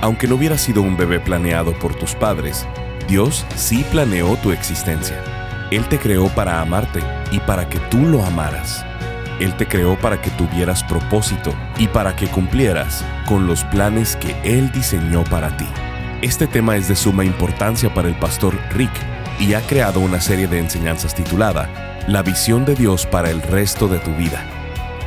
Aunque 0.00 0.26
no 0.26 0.36
hubiera 0.36 0.56
sido 0.56 0.80
un 0.80 0.96
bebé 0.96 1.20
planeado 1.20 1.72
por 1.74 1.94
tus 1.94 2.14
padres, 2.14 2.66
Dios 3.08 3.44
sí 3.56 3.84
planeó 3.90 4.36
tu 4.36 4.52
existencia. 4.52 5.22
Él 5.70 5.86
te 5.88 5.98
creó 5.98 6.28
para 6.28 6.60
amarte 6.60 7.00
y 7.30 7.40
para 7.40 7.68
que 7.68 7.78
tú 7.90 7.98
lo 7.98 8.24
amaras. 8.24 8.84
Él 9.38 9.54
te 9.54 9.66
creó 9.66 9.98
para 9.98 10.20
que 10.22 10.30
tuvieras 10.30 10.82
propósito 10.82 11.54
y 11.78 11.88
para 11.88 12.16
que 12.16 12.26
cumplieras 12.26 13.04
con 13.26 13.46
los 13.46 13.64
planes 13.64 14.16
que 14.16 14.34
Él 14.44 14.72
diseñó 14.72 15.24
para 15.24 15.56
ti. 15.56 15.66
Este 16.22 16.46
tema 16.46 16.76
es 16.76 16.88
de 16.88 16.96
suma 16.96 17.24
importancia 17.24 17.92
para 17.92 18.08
el 18.08 18.14
pastor 18.14 18.58
Rick 18.70 18.90
y 19.38 19.54
ha 19.54 19.60
creado 19.60 20.00
una 20.00 20.20
serie 20.20 20.48
de 20.48 20.58
enseñanzas 20.58 21.14
titulada 21.14 21.68
La 22.08 22.22
visión 22.22 22.64
de 22.64 22.74
Dios 22.74 23.06
para 23.06 23.30
el 23.30 23.42
resto 23.42 23.88
de 23.88 23.98
tu 23.98 24.12
vida. 24.12 24.44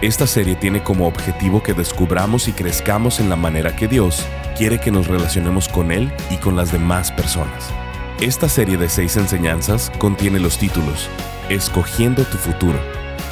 Esta 0.01 0.25
serie 0.25 0.55
tiene 0.55 0.81
como 0.81 1.05
objetivo 1.05 1.61
que 1.61 1.73
descubramos 1.73 2.47
y 2.47 2.53
crezcamos 2.53 3.19
en 3.19 3.29
la 3.29 3.35
manera 3.35 3.75
que 3.75 3.87
Dios 3.87 4.25
quiere 4.57 4.79
que 4.79 4.91
nos 4.91 5.07
relacionemos 5.07 5.67
con 5.67 5.91
Él 5.91 6.11
y 6.29 6.37
con 6.37 6.55
las 6.55 6.71
demás 6.71 7.11
personas. 7.11 7.71
Esta 8.19 8.49
serie 8.49 8.77
de 8.77 8.89
seis 8.89 9.17
enseñanzas 9.17 9.91
contiene 9.97 10.39
los 10.39 10.57
títulos 10.57 11.09
Escogiendo 11.49 12.23
tu 12.23 12.37
futuro, 12.37 12.79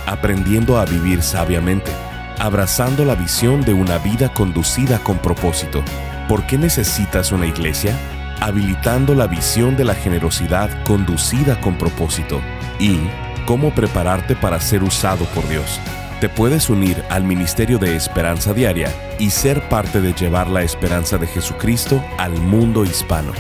Aprendiendo 0.06 0.80
a 0.80 0.86
vivir 0.86 1.22
sabiamente, 1.22 1.92
Abrazando 2.40 3.06
la 3.06 3.16
visión 3.16 3.62
de 3.62 3.74
una 3.74 3.98
vida 3.98 4.34
conducida 4.34 5.00
con 5.00 5.18
propósito. 5.18 5.84
¿Por 6.28 6.46
qué 6.46 6.58
necesitas 6.58 7.32
una 7.32 7.48
iglesia? 7.48 7.96
Habilitando 8.42 9.16
la 9.16 9.28
visión 9.28 9.76
de 9.76 9.86
la 9.86 9.96
generosidad 9.96 10.70
conducida 10.84 11.60
con 11.62 11.78
propósito 11.78 12.42
y 12.80 13.00
cómo 13.46 13.72
prepararte 13.72 14.36
para 14.36 14.60
ser 14.60 14.84
usado 14.84 15.26
por 15.26 15.48
Dios. 15.48 15.80
Te 16.20 16.30
puedes 16.30 16.70
unir 16.70 17.02
al 17.10 17.24
Ministerio 17.24 17.80
de 17.80 17.96
Esperanza 17.96 18.54
Diaria 18.54 18.94
y 19.20 19.30
ser 19.30 19.62
parte 19.70 20.02
de 20.02 20.14
llevar 20.14 20.48
la 20.50 20.64
esperanza 20.64 21.18
de 21.18 21.28
Jesucristo 21.28 22.04
al 22.18 22.34
mundo 22.34 22.84
hispano. 22.84 23.32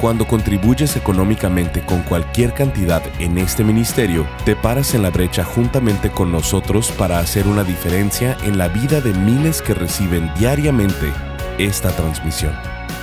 Cuando 0.00 0.26
contribuyes 0.26 0.96
económicamente 0.96 1.80
con 1.84 2.02
cualquier 2.02 2.54
cantidad 2.54 3.02
en 3.20 3.38
este 3.38 3.62
ministerio, 3.62 4.26
te 4.44 4.56
paras 4.56 4.94
en 4.94 5.02
la 5.02 5.10
brecha 5.10 5.44
juntamente 5.44 6.10
con 6.10 6.32
nosotros 6.32 6.90
para 6.92 7.20
hacer 7.20 7.46
una 7.46 7.62
diferencia 7.62 8.36
en 8.42 8.58
la 8.58 8.68
vida 8.68 9.00
de 9.00 9.14
miles 9.14 9.62
que 9.62 9.74
reciben 9.74 10.28
diariamente 10.36 11.12
esta 11.58 11.90
transmisión. 11.90 12.52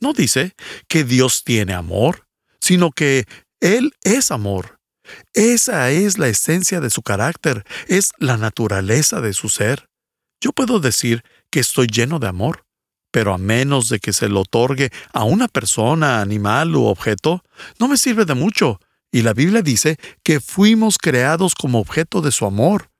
No 0.00 0.12
dice 0.12 0.54
que 0.88 1.04
Dios 1.04 1.44
tiene 1.44 1.74
amor, 1.74 2.26
sino 2.60 2.90
que 2.90 3.26
Él 3.60 3.92
es 4.02 4.30
amor. 4.30 4.80
Esa 5.34 5.90
es 5.90 6.18
la 6.18 6.28
esencia 6.28 6.80
de 6.80 6.90
su 6.90 7.02
carácter, 7.02 7.64
es 7.88 8.12
la 8.18 8.36
naturaleza 8.36 9.20
de 9.20 9.34
su 9.34 9.48
ser. 9.48 9.88
Yo 10.40 10.52
puedo 10.52 10.80
decir 10.80 11.22
que 11.50 11.60
estoy 11.60 11.86
lleno 11.86 12.18
de 12.18 12.28
amor, 12.28 12.64
pero 13.10 13.34
a 13.34 13.38
menos 13.38 13.88
de 13.88 13.98
que 13.98 14.12
se 14.12 14.28
lo 14.28 14.40
otorgue 14.40 14.90
a 15.12 15.24
una 15.24 15.48
persona, 15.48 16.20
animal 16.20 16.74
u 16.76 16.84
objeto, 16.84 17.42
no 17.78 17.88
me 17.88 17.96
sirve 17.96 18.24
de 18.24 18.34
mucho. 18.34 18.80
Y 19.12 19.22
la 19.22 19.32
Biblia 19.32 19.62
dice 19.62 19.98
que 20.22 20.40
fuimos 20.40 20.98
creados 20.98 21.54
como 21.54 21.80
objeto 21.80 22.20
de 22.22 22.30
su 22.30 22.46
amor. 22.46 22.90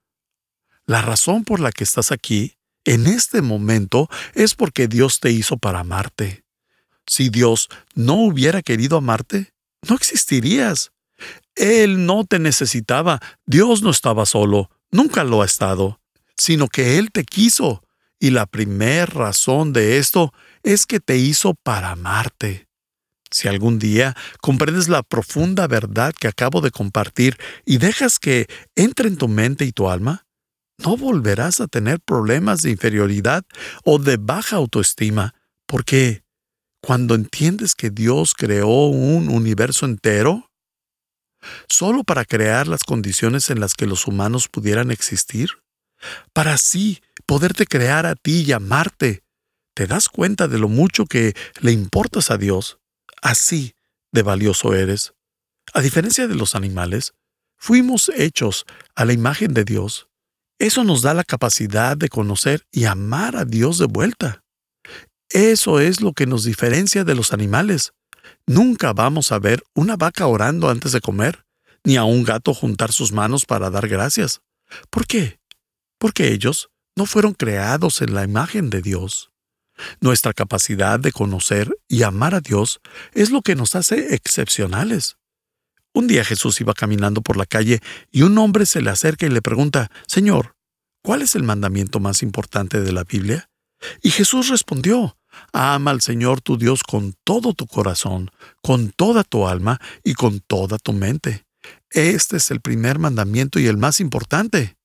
La 0.86 1.02
razón 1.02 1.44
por 1.44 1.60
la 1.60 1.70
que 1.70 1.84
estás 1.84 2.10
aquí 2.10 2.56
en 2.84 3.06
este 3.06 3.42
momento 3.42 4.08
es 4.34 4.54
porque 4.54 4.88
Dios 4.88 5.20
te 5.20 5.30
hizo 5.30 5.56
para 5.56 5.80
amarte. 5.80 6.44
Si 7.06 7.28
Dios 7.28 7.68
no 7.94 8.14
hubiera 8.14 8.62
querido 8.62 8.96
amarte, 8.96 9.52
no 9.88 9.94
existirías. 9.94 10.92
Él 11.54 12.06
no 12.06 12.24
te 12.24 12.38
necesitaba, 12.38 13.20
Dios 13.46 13.82
no 13.82 13.90
estaba 13.90 14.26
solo, 14.26 14.70
nunca 14.90 15.24
lo 15.24 15.42
ha 15.42 15.44
estado, 15.44 16.00
sino 16.36 16.68
que 16.68 16.98
Él 16.98 17.10
te 17.12 17.24
quiso. 17.24 17.82
Y 18.20 18.30
la 18.30 18.46
primera 18.46 19.06
razón 19.06 19.72
de 19.72 19.98
esto 19.98 20.32
es 20.62 20.86
que 20.86 21.00
te 21.00 21.16
hizo 21.16 21.54
para 21.54 21.92
amarte. 21.92 22.68
Si 23.30 23.48
algún 23.48 23.78
día 23.78 24.14
comprendes 24.40 24.88
la 24.88 25.02
profunda 25.02 25.66
verdad 25.66 26.12
que 26.12 26.28
acabo 26.28 26.60
de 26.60 26.70
compartir 26.70 27.38
y 27.64 27.78
dejas 27.78 28.18
que 28.18 28.46
entre 28.76 29.08
en 29.08 29.16
tu 29.16 29.26
mente 29.26 29.64
y 29.64 29.72
tu 29.72 29.88
alma, 29.88 30.26
no 30.78 30.96
volverás 30.96 31.60
a 31.60 31.66
tener 31.66 32.00
problemas 32.00 32.62
de 32.62 32.70
inferioridad 32.70 33.44
o 33.84 33.98
de 33.98 34.16
baja 34.16 34.56
autoestima, 34.56 35.34
porque 35.66 36.22
cuando 36.82 37.14
entiendes 37.14 37.74
que 37.74 37.90
Dios 37.90 38.34
creó 38.34 38.86
un 38.86 39.28
universo 39.28 39.86
entero, 39.86 40.50
solo 41.68 42.04
para 42.04 42.24
crear 42.24 42.66
las 42.66 42.84
condiciones 42.84 43.50
en 43.50 43.60
las 43.60 43.74
que 43.74 43.86
los 43.86 44.06
humanos 44.06 44.48
pudieran 44.48 44.90
existir, 44.90 45.50
para 46.32 46.54
así 46.54 47.00
poderte 47.30 47.64
crear 47.64 48.06
a 48.06 48.16
ti 48.16 48.42
y 48.44 48.50
amarte, 48.50 49.22
te 49.76 49.86
das 49.86 50.08
cuenta 50.08 50.48
de 50.48 50.58
lo 50.58 50.68
mucho 50.68 51.06
que 51.06 51.36
le 51.60 51.70
importas 51.70 52.32
a 52.32 52.38
Dios. 52.38 52.80
Así 53.22 53.76
de 54.10 54.22
valioso 54.22 54.74
eres. 54.74 55.14
A 55.72 55.80
diferencia 55.80 56.26
de 56.26 56.34
los 56.34 56.56
animales, 56.56 57.12
fuimos 57.56 58.10
hechos 58.16 58.64
a 58.96 59.04
la 59.04 59.12
imagen 59.12 59.54
de 59.54 59.62
Dios. 59.62 60.08
Eso 60.58 60.82
nos 60.82 61.02
da 61.02 61.14
la 61.14 61.22
capacidad 61.22 61.96
de 61.96 62.08
conocer 62.08 62.66
y 62.72 62.86
amar 62.86 63.36
a 63.36 63.44
Dios 63.44 63.78
de 63.78 63.86
vuelta. 63.86 64.42
Eso 65.28 65.78
es 65.78 66.00
lo 66.00 66.14
que 66.14 66.26
nos 66.26 66.42
diferencia 66.42 67.04
de 67.04 67.14
los 67.14 67.32
animales. 67.32 67.92
Nunca 68.44 68.92
vamos 68.92 69.30
a 69.30 69.38
ver 69.38 69.62
una 69.72 69.94
vaca 69.94 70.26
orando 70.26 70.68
antes 70.68 70.90
de 70.90 71.00
comer, 71.00 71.44
ni 71.84 71.96
a 71.96 72.02
un 72.02 72.24
gato 72.24 72.54
juntar 72.54 72.90
sus 72.90 73.12
manos 73.12 73.46
para 73.46 73.70
dar 73.70 73.86
gracias. 73.86 74.40
¿Por 74.90 75.06
qué? 75.06 75.38
Porque 75.96 76.32
ellos 76.32 76.70
no 77.00 77.06
fueron 77.06 77.32
creados 77.32 78.02
en 78.02 78.12
la 78.12 78.24
imagen 78.24 78.68
de 78.68 78.82
Dios. 78.82 79.30
Nuestra 80.02 80.34
capacidad 80.34 81.00
de 81.00 81.12
conocer 81.12 81.74
y 81.88 82.02
amar 82.02 82.34
a 82.34 82.42
Dios 82.42 82.82
es 83.14 83.30
lo 83.30 83.40
que 83.40 83.56
nos 83.56 83.74
hace 83.74 84.14
excepcionales. 84.14 85.16
Un 85.94 86.08
día 86.08 86.26
Jesús 86.26 86.60
iba 86.60 86.74
caminando 86.74 87.22
por 87.22 87.38
la 87.38 87.46
calle 87.46 87.80
y 88.10 88.20
un 88.20 88.36
hombre 88.36 88.66
se 88.66 88.82
le 88.82 88.90
acerca 88.90 89.24
y 89.24 89.30
le 89.30 89.40
pregunta, 89.40 89.90
Señor, 90.06 90.56
¿cuál 91.02 91.22
es 91.22 91.34
el 91.36 91.42
mandamiento 91.42 92.00
más 92.00 92.22
importante 92.22 92.82
de 92.82 92.92
la 92.92 93.04
Biblia? 93.04 93.48
Y 94.02 94.10
Jesús 94.10 94.50
respondió, 94.50 95.16
Ama 95.54 95.92
al 95.92 96.02
Señor 96.02 96.42
tu 96.42 96.58
Dios 96.58 96.82
con 96.82 97.14
todo 97.24 97.54
tu 97.54 97.66
corazón, 97.66 98.30
con 98.60 98.90
toda 98.90 99.24
tu 99.24 99.48
alma 99.48 99.80
y 100.04 100.12
con 100.12 100.40
toda 100.40 100.76
tu 100.76 100.92
mente. 100.92 101.46
Este 101.88 102.36
es 102.36 102.50
el 102.50 102.60
primer 102.60 102.98
mandamiento 102.98 103.58
y 103.58 103.68
el 103.68 103.78
más 103.78 104.00
importante. 104.00 104.76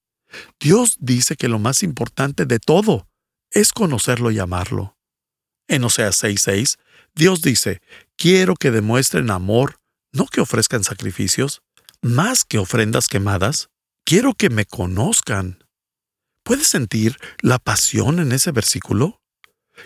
Dios 0.59 0.97
dice 0.99 1.35
que 1.35 1.47
lo 1.47 1.59
más 1.59 1.83
importante 1.83 2.45
de 2.45 2.59
todo 2.59 3.07
es 3.51 3.71
conocerlo 3.71 4.31
y 4.31 4.39
amarlo. 4.39 4.97
En 5.67 5.83
Oseas 5.83 6.21
6:6, 6.23 6.77
Dios 7.15 7.41
dice, 7.41 7.81
quiero 8.17 8.55
que 8.55 8.71
demuestren 8.71 9.31
amor 9.31 9.79
no 10.15 10.27
que 10.27 10.41
ofrezcan 10.41 10.83
sacrificios, 10.83 11.61
más 12.01 12.45
que 12.45 12.57
ofrendas 12.57 13.09
quemadas, 13.09 13.69
quiero 14.05 14.33
que 14.33 14.49
me 14.49 14.65
conozcan. 14.65 15.63
¿Puedes 16.43 16.67
sentir 16.67 17.17
la 17.41 17.59
pasión 17.59 18.19
en 18.19 18.31
ese 18.31 18.51
versículo? 18.51 19.21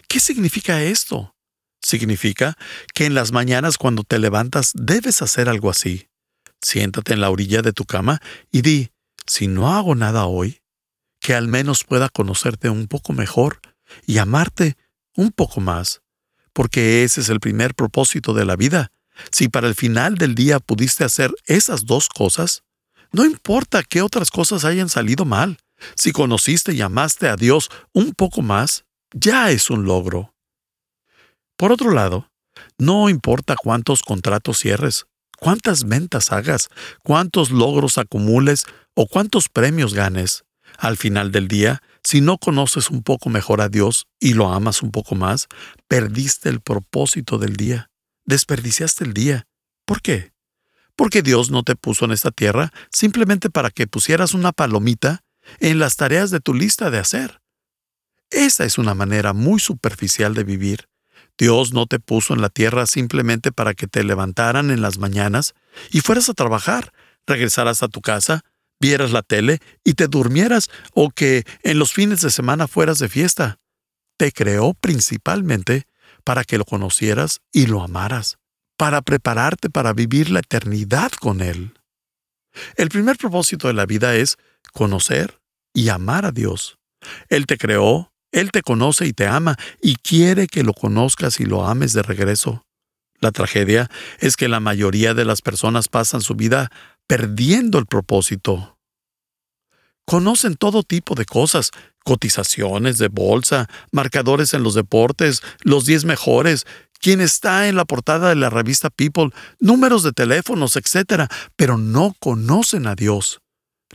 ¿Qué 0.08 0.20
significa 0.20 0.84
esto? 0.84 1.36
Significa 1.82 2.58
que 2.94 3.06
en 3.06 3.16
las 3.16 3.32
mañanas 3.32 3.78
cuando 3.78 4.04
te 4.04 4.20
levantas 4.20 4.72
debes 4.76 5.22
hacer 5.24 5.50
algo 5.50 5.70
así. 5.70 6.10
Siéntate 6.62 7.14
en 7.14 7.22
la 7.22 7.32
orilla 7.32 7.62
de 7.62 7.74
tu 7.74 7.86
cama 7.86 8.22
y 8.52 8.62
di, 8.62 8.92
si 9.30 9.48
no 9.48 9.72
hago 9.72 9.94
nada 9.94 10.26
hoy, 10.26 10.62
que 11.20 11.36
al 11.36 11.48
menos 11.48 11.84
pueda 11.84 12.10
conocerte 12.10 12.70
un 12.70 12.88
poco 12.88 13.14
mejor 13.14 13.62
y 14.08 14.18
amarte 14.18 14.76
un 15.16 15.32
poco 15.32 15.62
más, 15.62 16.02
porque 16.52 17.04
ese 17.04 17.22
es 17.22 17.30
el 17.30 17.40
primer 17.40 17.76
propósito 17.76 18.34
de 18.34 18.44
la 18.46 18.56
vida, 18.56 18.92
si 19.32 19.48
para 19.48 19.68
el 19.68 19.76
final 19.76 20.16
del 20.16 20.34
día 20.34 20.60
pudiste 20.60 21.04
hacer 21.04 21.32
esas 21.46 21.86
dos 21.86 22.10
cosas, 22.10 22.64
no 23.12 23.24
importa 23.24 23.84
qué 23.84 24.02
otras 24.02 24.32
cosas 24.32 24.66
hayan 24.66 24.90
salido 24.90 25.26
mal, 25.26 25.60
si 25.96 26.12
conociste 26.12 26.74
y 26.74 26.82
amaste 26.82 27.28
a 27.28 27.36
Dios 27.36 27.70
un 27.94 28.14
poco 28.14 28.42
más, 28.42 28.86
ya 29.14 29.52
es 29.52 29.70
un 29.70 29.86
logro. 29.86 30.34
Por 31.56 31.72
otro 31.72 31.92
lado, 31.92 32.32
no 32.80 33.10
importa 33.10 33.56
cuántos 33.62 34.02
contratos 34.02 34.58
cierres, 34.58 35.06
cuántas 35.40 35.88
ventas 35.88 36.32
hagas, 36.32 36.70
cuántos 37.04 37.52
logros 37.52 37.98
acumules 37.98 38.66
o 38.96 39.08
cuántos 39.08 39.50
premios 39.50 39.94
ganes, 39.94 40.44
al 40.78 40.98
final 40.98 41.32
del 41.32 41.48
día, 41.48 41.82
si 42.04 42.22
no 42.22 42.38
conoces 42.38 42.90
un 42.90 43.04
poco 43.04 43.30
mejor 43.30 43.62
a 43.62 43.70
Dios 43.70 44.08
y 44.20 44.34
lo 44.34 44.52
amas 44.52 44.82
un 44.82 44.92
poco 44.92 45.16
más, 45.16 45.48
perdiste 45.88 46.50
el 46.50 46.62
propósito 46.62 47.38
del 47.38 47.56
día 47.56 47.90
desperdiciaste 48.30 49.04
el 49.04 49.14
día. 49.14 49.48
¿Por 49.86 50.02
qué? 50.02 50.32
Porque 50.96 51.24
Dios 51.24 51.50
no 51.50 51.64
te 51.64 51.76
puso 51.76 52.06
en 52.06 52.12
esta 52.12 52.30
tierra 52.30 52.72
simplemente 52.92 53.50
para 53.50 53.72
que 53.72 53.88
pusieras 53.88 54.34
una 54.34 54.52
palomita 54.52 55.24
en 55.60 55.80
las 55.80 55.96
tareas 55.96 56.30
de 56.30 56.40
tu 56.40 56.54
lista 56.54 56.92
de 56.92 57.00
hacer. 57.00 57.42
Esa 58.30 58.66
es 58.66 58.78
una 58.78 58.94
manera 58.94 59.34
muy 59.34 59.60
superficial 59.60 60.36
de 60.36 60.44
vivir. 60.44 60.89
Dios 61.40 61.74
no 61.74 61.88
te 61.88 62.00
puso 62.00 62.34
en 62.34 62.42
la 62.42 62.50
tierra 62.50 62.86
simplemente 62.86 63.54
para 63.54 63.74
que 63.74 63.88
te 63.88 64.04
levantaran 64.04 64.70
en 64.70 64.82
las 64.82 64.98
mañanas 64.98 65.56
y 65.90 66.02
fueras 66.02 66.28
a 66.28 66.34
trabajar, 66.34 66.92
regresaras 67.26 67.82
a 67.82 67.88
tu 67.88 68.02
casa, 68.02 68.42
vieras 68.80 69.12
la 69.12 69.22
tele 69.22 69.60
y 69.86 69.94
te 69.94 70.08
durmieras 70.08 70.70
o 70.94 71.10
que 71.10 71.46
en 71.64 71.80
los 71.80 71.94
fines 71.94 72.20
de 72.22 72.30
semana 72.30 72.68
fueras 72.68 73.00
de 73.00 73.08
fiesta. 73.08 73.58
Te 74.18 74.34
creó 74.34 74.74
principalmente 74.74 75.88
para 76.26 76.44
que 76.44 76.58
lo 76.58 76.66
conocieras 76.66 77.40
y 77.54 77.68
lo 77.68 77.82
amaras, 77.82 78.38
para 78.78 79.02
prepararte 79.02 79.70
para 79.70 79.94
vivir 79.94 80.30
la 80.30 80.40
eternidad 80.40 81.12
con 81.14 81.42
Él. 81.42 81.74
El 82.76 82.90
primer 82.90 83.18
propósito 83.18 83.68
de 83.70 83.74
la 83.74 83.86
vida 83.86 84.14
es 84.16 84.38
conocer 84.74 85.40
y 85.74 85.88
amar 85.88 86.26
a 86.26 86.32
Dios. 86.32 86.80
Él 87.30 87.46
te 87.46 87.58
creó, 87.58 88.12
Él 88.32 88.52
te 88.52 88.62
conoce 88.62 89.08
y 89.08 89.14
te 89.14 89.28
ama, 89.28 89.58
y 89.82 89.96
quiere 89.96 90.48
que 90.48 90.64
lo 90.64 90.74
conozcas 90.74 91.40
y 91.40 91.46
lo 91.46 91.66
ames 91.66 91.94
de 91.94 92.04
regreso. 92.04 92.66
La 93.20 93.32
tragedia 93.32 93.90
es 94.20 94.38
que 94.38 94.48
la 94.48 94.60
mayoría 94.60 95.14
de 95.14 95.26
las 95.26 95.42
personas 95.42 95.88
pasan 95.88 96.22
su 96.22 96.36
vida 96.36 96.70
perdiendo 97.08 97.80
el 97.80 97.86
propósito. 97.86 98.78
Conocen 100.06 100.56
todo 100.56 100.84
tipo 100.84 101.16
de 101.16 101.26
cosas, 101.26 101.72
cotizaciones 102.04 102.98
de 102.98 103.10
bolsa, 103.10 103.68
marcadores 103.92 104.54
en 104.54 104.64
los 104.64 104.74
deportes, 104.74 105.42
los 105.62 105.86
10 105.86 106.06
mejores, 106.06 106.66
quien 107.00 107.22
está 107.22 107.68
en 107.68 107.76
la 107.76 107.86
portada 107.86 108.30
de 108.30 108.36
la 108.36 108.50
revista 108.50 108.90
People, 108.90 109.30
números 109.60 110.04
de 110.04 110.12
teléfonos, 110.12 110.76
etc., 110.76 111.28
pero 111.56 111.78
no 111.78 112.16
conocen 112.20 112.88
a 112.88 112.96
Dios. 112.96 113.42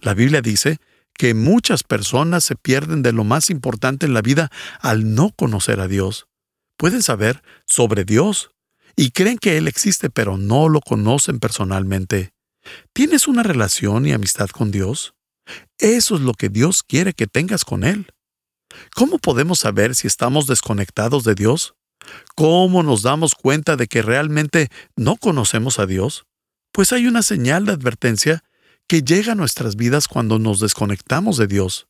La 0.01 0.15
Biblia 0.15 0.41
dice 0.41 0.79
que 1.17 1.35
muchas 1.35 1.83
personas 1.83 2.45
se 2.45 2.57
pierden 2.57 3.03
de 3.03 3.13
lo 3.13 3.25
más 3.25 3.51
importante 3.51 4.07
en 4.07 4.15
la 4.15 4.23
vida 4.23 4.51
al 4.81 5.15
no 5.15 5.31
conocer 5.31 5.81
a 5.81 5.89
Dios. 5.89 6.27
Pueden 6.77 7.03
saber 7.03 7.43
sobre 7.67 8.05
Dios 8.05 8.51
y 8.97 9.11
creen 9.11 9.39
que 9.39 9.57
Él 9.57 9.69
existe, 9.69 10.11
pero 10.11 10.37
no 10.37 10.69
lo 10.69 10.81
conocen 10.81 11.39
personalmente. 11.39 12.33
¿Tienes 12.93 13.29
una 13.29 13.43
relación 13.43 14.07
y 14.07 14.13
amistad 14.13 14.49
con 14.49 14.71
Dios? 14.71 15.15
Eso 15.79 16.15
es 16.15 16.21
lo 16.21 16.35
que 16.35 16.49
Dios 16.49 16.83
quiere 16.83 17.13
que 17.13 17.27
tengas 17.27 17.65
con 17.65 17.85
Él. 17.85 18.07
¿Cómo 18.95 19.19
podemos 19.19 19.61
saber 19.61 19.95
si 19.95 20.07
estamos 20.07 20.47
desconectados 20.47 21.25
de 21.25 21.35
Dios? 21.35 21.75
¿Cómo 22.35 22.83
nos 22.83 23.03
damos 23.03 23.35
cuenta 23.35 23.77
de 23.77 23.87
que 23.87 24.03
realmente 24.03 24.69
no 24.97 25.17
conocemos 25.17 25.79
a 25.79 25.87
Dios? 25.87 26.25
Pues 26.73 26.93
hay 26.93 27.07
una 27.07 27.23
señal 27.23 27.67
de 27.67 27.73
advertencia 27.73 28.43
que 28.89 29.03
llega 29.03 29.33
a 29.33 29.37
nuestras 29.37 29.77
vidas 29.77 30.09
cuando 30.09 30.39
nos 30.39 30.61
desconectamos 30.61 31.37
de 31.37 31.47
Dios. 31.47 31.87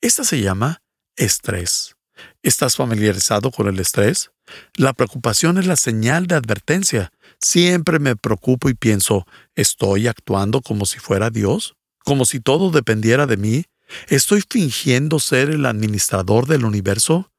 Esta 0.00 0.24
se 0.24 0.40
llama 0.40 0.82
estrés. 1.16 1.96
¿Estás 2.42 2.76
familiarizado 2.76 3.50
con 3.50 3.66
el 3.68 3.80
estrés? 3.80 4.30
La 4.76 4.92
preocupación 4.92 5.58
es 5.58 5.66
la 5.66 5.76
señal 5.76 6.26
de 6.26 6.36
advertencia. 6.36 7.12
Siempre 7.40 7.98
me 7.98 8.14
preocupo 8.14 8.68
y 8.68 8.74
pienso, 8.74 9.26
¿estoy 9.54 10.06
actuando 10.06 10.60
como 10.60 10.86
si 10.86 10.98
fuera 10.98 11.30
Dios? 11.30 11.74
como 12.04 12.24
si 12.26 12.38
todo 12.38 12.70
dependiera 12.70 13.26
de 13.26 13.36
mí? 13.36 13.64
¿Estoy 14.08 14.42
fingiendo 14.48 15.18
ser 15.18 15.50
el 15.50 15.66
administrador 15.66 16.46
del 16.46 16.64
universo? 16.64 17.32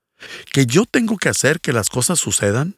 ¿Que 0.51 0.65
yo 0.65 0.85
tengo 0.85 1.17
que 1.17 1.29
hacer 1.29 1.61
que 1.61 1.71
las 1.73 1.89
cosas 1.89 2.19
sucedan? 2.19 2.75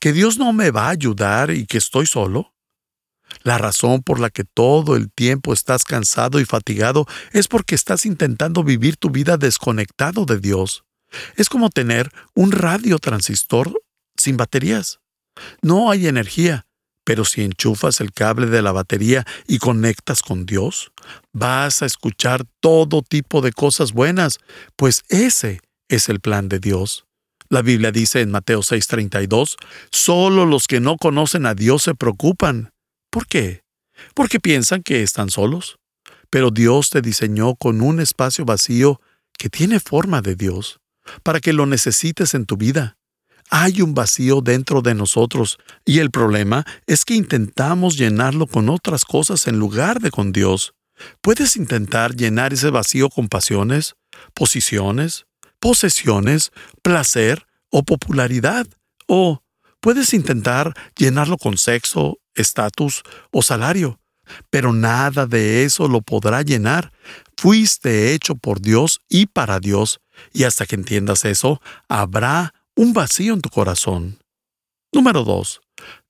¿Que 0.00 0.12
Dios 0.12 0.38
no 0.38 0.52
me 0.52 0.70
va 0.70 0.86
a 0.86 0.90
ayudar 0.90 1.50
y 1.50 1.66
que 1.66 1.78
estoy 1.78 2.06
solo? 2.06 2.52
La 3.42 3.58
razón 3.58 4.02
por 4.02 4.20
la 4.20 4.30
que 4.30 4.44
todo 4.44 4.96
el 4.96 5.10
tiempo 5.10 5.52
estás 5.52 5.84
cansado 5.84 6.40
y 6.40 6.44
fatigado 6.44 7.06
es 7.32 7.48
porque 7.48 7.74
estás 7.74 8.06
intentando 8.06 8.64
vivir 8.64 8.96
tu 8.96 9.10
vida 9.10 9.36
desconectado 9.36 10.24
de 10.24 10.38
Dios. 10.38 10.84
Es 11.36 11.48
como 11.48 11.70
tener 11.70 12.10
un 12.34 12.52
radio 12.52 12.98
transistor 12.98 13.72
sin 14.16 14.36
baterías. 14.36 15.00
No 15.62 15.90
hay 15.90 16.06
energía, 16.06 16.66
pero 17.04 17.24
si 17.24 17.42
enchufas 17.42 18.00
el 18.00 18.12
cable 18.12 18.46
de 18.48 18.60
la 18.60 18.72
batería 18.72 19.24
y 19.46 19.58
conectas 19.58 20.20
con 20.20 20.44
Dios, 20.44 20.92
vas 21.32 21.82
a 21.82 21.86
escuchar 21.86 22.44
todo 22.60 23.02
tipo 23.02 23.40
de 23.40 23.52
cosas 23.52 23.92
buenas, 23.92 24.38
pues 24.76 25.04
ese 25.08 25.60
es 25.88 26.08
el 26.08 26.20
plan 26.20 26.48
de 26.48 26.58
Dios. 26.58 27.06
La 27.48 27.62
Biblia 27.62 27.92
dice 27.92 28.20
en 28.20 28.30
Mateo 28.30 28.60
6:32, 28.60 29.56
solo 29.90 30.44
los 30.44 30.66
que 30.66 30.80
no 30.80 30.98
conocen 30.98 31.46
a 31.46 31.54
Dios 31.54 31.84
se 31.84 31.94
preocupan. 31.94 32.72
¿Por 33.10 33.26
qué? 33.26 33.62
Porque 34.14 34.40
piensan 34.40 34.82
que 34.82 35.02
están 35.02 35.30
solos. 35.30 35.78
Pero 36.30 36.50
Dios 36.50 36.90
te 36.90 37.00
diseñó 37.00 37.54
con 37.54 37.80
un 37.80 38.00
espacio 38.00 38.44
vacío 38.44 39.00
que 39.38 39.48
tiene 39.48 39.80
forma 39.80 40.20
de 40.20 40.34
Dios, 40.34 40.80
para 41.22 41.40
que 41.40 41.52
lo 41.52 41.64
necesites 41.64 42.34
en 42.34 42.44
tu 42.44 42.56
vida. 42.56 42.98
Hay 43.50 43.80
un 43.80 43.94
vacío 43.94 44.42
dentro 44.42 44.82
de 44.82 44.94
nosotros 44.94 45.58
y 45.86 46.00
el 46.00 46.10
problema 46.10 46.66
es 46.86 47.06
que 47.06 47.14
intentamos 47.14 47.96
llenarlo 47.96 48.46
con 48.46 48.68
otras 48.68 49.06
cosas 49.06 49.46
en 49.46 49.58
lugar 49.58 50.00
de 50.00 50.10
con 50.10 50.32
Dios. 50.32 50.74
Puedes 51.22 51.56
intentar 51.56 52.14
llenar 52.14 52.52
ese 52.52 52.68
vacío 52.68 53.08
con 53.08 53.28
pasiones, 53.28 53.94
posiciones, 54.34 55.24
posesiones, 55.60 56.50
placer 56.82 57.46
o 57.70 57.84
popularidad. 57.84 58.66
O 59.06 59.42
puedes 59.80 60.14
intentar 60.14 60.74
llenarlo 60.96 61.36
con 61.38 61.58
sexo, 61.58 62.18
estatus 62.34 63.02
o 63.30 63.42
salario. 63.42 64.00
Pero 64.50 64.72
nada 64.72 65.26
de 65.26 65.64
eso 65.64 65.88
lo 65.88 66.02
podrá 66.02 66.42
llenar. 66.42 66.92
Fuiste 67.36 68.12
hecho 68.12 68.34
por 68.34 68.60
Dios 68.60 69.00
y 69.08 69.26
para 69.26 69.60
Dios, 69.60 70.00
y 70.32 70.44
hasta 70.44 70.66
que 70.66 70.74
entiendas 70.74 71.24
eso, 71.24 71.60
habrá 71.88 72.52
un 72.74 72.92
vacío 72.92 73.34
en 73.34 73.40
tu 73.40 73.48
corazón. 73.48 74.18
Número 74.92 75.24
2. 75.24 75.60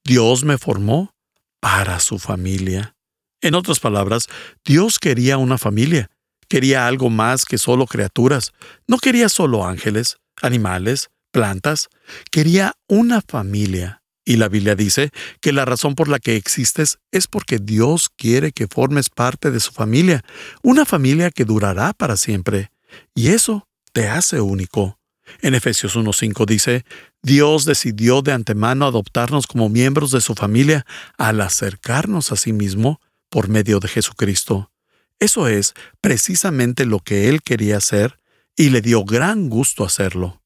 Dios 0.05 0.45
me 0.45 0.59
formó 0.59 1.15
para 1.61 2.01
su 2.01 2.19
familia. 2.19 2.95
En 3.41 3.55
otras 3.55 3.79
palabras, 3.79 4.27
Dios 4.65 4.99
quería 4.99 5.39
una 5.39 5.59
familia. 5.59 6.11
Quería 6.49 6.87
algo 6.87 7.11
más 7.11 7.45
que 7.45 7.59
solo 7.59 7.87
criaturas. 7.87 8.53
No 8.87 8.99
quería 8.99 9.29
solo 9.29 9.67
ángeles, 9.67 10.17
animales, 10.41 11.11
plantas. 11.31 11.89
Quería 12.31 12.75
una 12.87 13.23
familia. 13.23 14.03
Y 14.25 14.37
la 14.37 14.49
Biblia 14.49 14.75
dice 14.75 15.11
que 15.41 15.53
la 15.53 15.65
razón 15.65 15.95
por 15.95 16.09
la 16.09 16.19
que 16.19 16.37
existes 16.37 16.99
es 17.13 17.27
porque 17.27 17.59
Dios 17.59 18.11
quiere 18.15 18.53
que 18.53 18.67
formes 18.67 19.09
parte 19.09 19.51
de 19.51 19.59
su 19.59 19.73
familia, 19.73 20.23
una 20.63 20.85
familia 20.85 21.31
que 21.31 21.47
durará 21.47 21.95
para 21.95 22.19
siempre. 22.19 22.71
Y 23.15 23.29
eso 23.29 23.67
te 23.93 24.09
hace 24.09 24.43
único. 24.43 24.99
En 25.41 25.55
Efesios 25.55 25.97
1.5 25.97 26.47
dice, 26.47 26.85
Dios 27.23 27.65
decidió 27.65 28.23
de 28.23 28.33
antemano 28.33 28.87
adoptarnos 28.87 29.47
como 29.47 29.69
miembros 29.69 30.11
de 30.11 30.21
su 30.21 30.35
familia 30.35 30.85
al 31.17 31.41
acercarnos 31.41 32.31
a 32.33 32.37
sí 32.37 32.53
mismo 32.53 33.01
por 33.31 33.49
medio 33.49 33.81
de 33.81 33.89
Jesucristo. 33.89 34.71
Eso 35.19 35.49
es 35.49 35.75
precisamente 36.01 36.87
lo 36.87 37.01
que 37.01 37.29
Él 37.29 37.43
quería 37.43 37.79
hacer 37.79 38.21
y 38.57 38.71
le 38.71 38.81
dio 38.81 39.05
gran 39.05 39.49
gusto 39.49 39.85
hacerlo. 39.85 40.43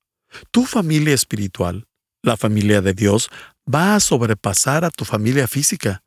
Tu 0.50 0.66
familia 0.66 1.14
espiritual, 1.14 1.86
la 2.22 2.36
familia 2.36 2.80
de 2.80 2.94
Dios, 2.94 3.28
va 3.72 3.94
a 3.94 4.00
sobrepasar 4.00 4.84
a 4.84 4.90
tu 4.90 5.04
familia 5.04 5.46
física. 5.48 6.02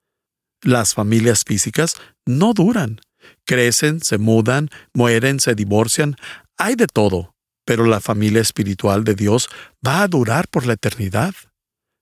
Las 0.62 0.94
familias 0.94 1.44
físicas 1.46 1.96
no 2.26 2.54
duran. 2.54 3.02
Crecen, 3.46 4.02
se 4.02 4.18
mudan, 4.18 4.70
mueren, 4.94 5.40
se 5.40 5.56
divorcian. 5.56 6.16
Hay 6.58 6.76
de 6.76 6.88
todo 6.88 7.36
pero 7.66 7.86
la 7.86 8.00
familia 8.00 8.42
espiritual 8.42 9.04
de 9.04 9.16
Dios 9.16 9.50
va 9.86 10.04
a 10.04 10.08
durar 10.08 10.48
por 10.48 10.66
la 10.66 10.74
eternidad. 10.74 11.34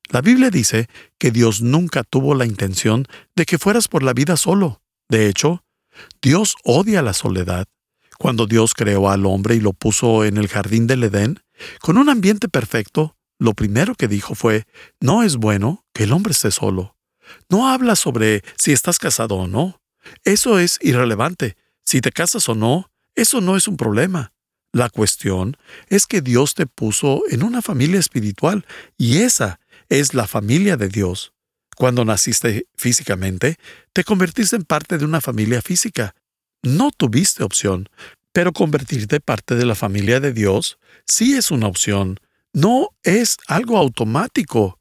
La 0.10 0.22
Biblia 0.22 0.50
dice 0.50 0.88
que 1.18 1.32
Dios 1.32 1.62
nunca 1.62 2.04
tuvo 2.04 2.36
la 2.36 2.46
intención 2.46 3.08
de 3.36 3.46
que 3.46 3.58
fueras 3.58 3.88
por 3.88 4.04
la 4.04 4.14
vida 4.14 4.38
solo. 4.38 4.82
De 5.10 5.28
hecho, 5.28 5.64
Dios 6.22 6.56
odia 6.64 7.02
la 7.02 7.14
soledad. 7.14 7.66
Cuando 8.18 8.46
Dios 8.46 8.74
creó 8.74 9.10
al 9.10 9.26
hombre 9.26 9.56
y 9.56 9.60
lo 9.60 9.74
puso 9.74 10.24
en 10.24 10.38
el 10.38 10.48
jardín 10.48 10.88
del 10.88 11.04
Edén, 11.04 11.40
con 11.82 11.98
un 11.98 12.10
ambiente 12.10 12.48
perfecto, 12.48 13.16
lo 13.40 13.54
primero 13.54 13.96
que 13.96 14.08
dijo 14.08 14.36
fue, 14.36 14.66
no 15.00 15.24
es 15.24 15.36
bueno 15.38 15.86
que 15.94 16.04
el 16.04 16.14
hombre 16.14 16.32
esté 16.32 16.52
solo. 16.52 16.96
No 17.50 17.70
habla 17.70 17.96
sobre 17.96 18.44
si 18.58 18.72
estás 18.72 19.00
casado 19.00 19.36
o 19.36 19.48
no. 19.48 19.82
Eso 20.24 20.60
es 20.60 20.80
irrelevante. 20.82 21.58
Si 21.84 22.02
te 22.02 22.12
casas 22.12 22.48
o 22.50 22.56
no, 22.56 22.92
eso 23.16 23.42
no 23.42 23.58
es 23.58 23.68
un 23.68 23.78
problema. 23.78 24.34
La 24.72 24.90
cuestión 24.90 25.58
es 25.88 26.08
que 26.08 26.22
Dios 26.22 26.56
te 26.56 26.66
puso 26.66 27.22
en 27.30 27.44
una 27.44 27.62
familia 27.62 28.00
espiritual 28.00 28.66
y 28.98 29.20
esa 29.20 29.60
es 29.90 30.14
la 30.14 30.28
familia 30.28 30.78
de 30.78 30.90
Dios. 30.90 31.34
Cuando 31.76 32.06
naciste 32.06 32.68
físicamente, 32.76 33.58
te 33.94 34.04
convertiste 34.04 34.56
en 34.56 34.64
parte 34.64 34.98
de 34.98 35.06
una 35.06 35.22
familia 35.22 35.62
física. 35.62 36.16
No 36.64 36.92
tuviste 36.92 37.44
opción, 37.44 37.90
pero 38.32 38.54
convertirte 38.54 39.20
parte 39.20 39.56
de 39.56 39.66
la 39.66 39.76
familia 39.76 40.20
de 40.20 40.32
Dios 40.32 40.80
sí 41.06 41.36
es 41.36 41.52
una 41.52 41.68
opción. 41.68 42.20
No 42.54 42.90
es 43.04 43.38
algo 43.48 43.78
automático. 43.78 44.80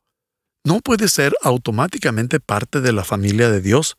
No 0.65 0.81
puedes 0.81 1.13
ser 1.13 1.35
automáticamente 1.43 2.39
parte 2.39 2.81
de 2.81 2.93
la 2.93 3.03
familia 3.03 3.51
de 3.51 3.61
Dios. 3.61 3.97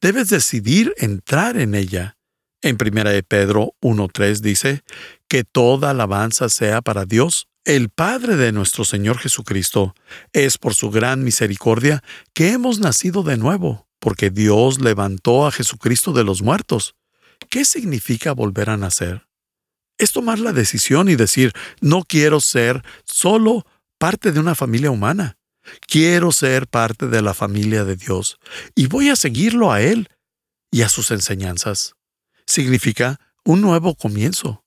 Debes 0.00 0.28
decidir 0.28 0.94
entrar 0.96 1.56
en 1.56 1.74
ella. 1.74 2.16
En 2.62 2.78
1 2.80 3.10
Pedro 3.26 3.74
1.3 3.82 4.38
dice, 4.40 4.84
que 5.28 5.42
toda 5.42 5.90
alabanza 5.90 6.48
sea 6.48 6.80
para 6.80 7.04
Dios, 7.04 7.48
el 7.64 7.88
Padre 7.88 8.36
de 8.36 8.52
nuestro 8.52 8.84
Señor 8.84 9.18
Jesucristo. 9.18 9.94
Es 10.32 10.56
por 10.56 10.74
su 10.74 10.90
gran 10.90 11.24
misericordia 11.24 12.04
que 12.32 12.52
hemos 12.52 12.78
nacido 12.78 13.22
de 13.22 13.36
nuevo, 13.36 13.88
porque 13.98 14.30
Dios 14.30 14.80
levantó 14.80 15.46
a 15.46 15.50
Jesucristo 15.50 16.12
de 16.12 16.24
los 16.24 16.42
muertos. 16.42 16.94
¿Qué 17.54 17.64
significa 17.64 18.32
volver 18.32 18.68
a 18.68 18.76
nacer? 18.76 19.28
Es 19.96 20.10
tomar 20.10 20.40
la 20.40 20.52
decisión 20.52 21.08
y 21.08 21.14
decir, 21.14 21.52
no 21.80 22.02
quiero 22.02 22.40
ser 22.40 22.82
solo 23.04 23.64
parte 23.96 24.32
de 24.32 24.40
una 24.40 24.56
familia 24.56 24.90
humana. 24.90 25.38
Quiero 25.86 26.32
ser 26.32 26.66
parte 26.66 27.06
de 27.06 27.22
la 27.22 27.32
familia 27.32 27.84
de 27.84 27.94
Dios 27.94 28.40
y 28.74 28.88
voy 28.88 29.08
a 29.08 29.14
seguirlo 29.14 29.70
a 29.70 29.82
Él 29.82 30.08
y 30.72 30.82
a 30.82 30.88
sus 30.88 31.12
enseñanzas 31.12 31.94
significa 32.44 33.20
un 33.44 33.60
nuevo 33.60 33.94
comienzo. 33.94 34.64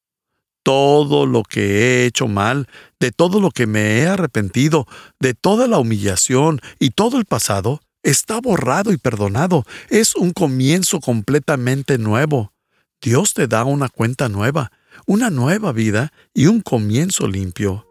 Todo 0.63 1.25
lo 1.25 1.43
que 1.43 1.59
he 1.59 2.05
hecho 2.05 2.29
mal, 2.29 2.69
de 3.01 3.11
todo 3.11 3.41
lo 3.41 3.51
que 3.51 3.67
me 3.67 3.99
he 3.99 4.07
arrepentido, 4.07 4.87
de 5.19 5.33
toda 5.33 5.67
la 5.67 5.77
humillación 5.77 6.61
y 6.79 6.91
todo 6.91 7.17
el 7.17 7.25
pasado, 7.25 7.81
está 8.01 8.39
borrado 8.39 8.93
y 8.93 8.97
perdonado. 8.97 9.65
Es 9.89 10.15
un 10.15 10.31
comienzo 10.31 11.01
completamente 11.01 11.97
nuevo. 11.97 12.53
Dios 13.01 13.33
te 13.33 13.47
da 13.47 13.63
una 13.63 13.89
cuenta 13.89 14.29
nueva, 14.29 14.71
una 15.05 15.29
nueva 15.29 15.71
vida 15.71 16.11
y 16.33 16.47
un 16.47 16.61
comienzo 16.61 17.27
limpio. 17.27 17.85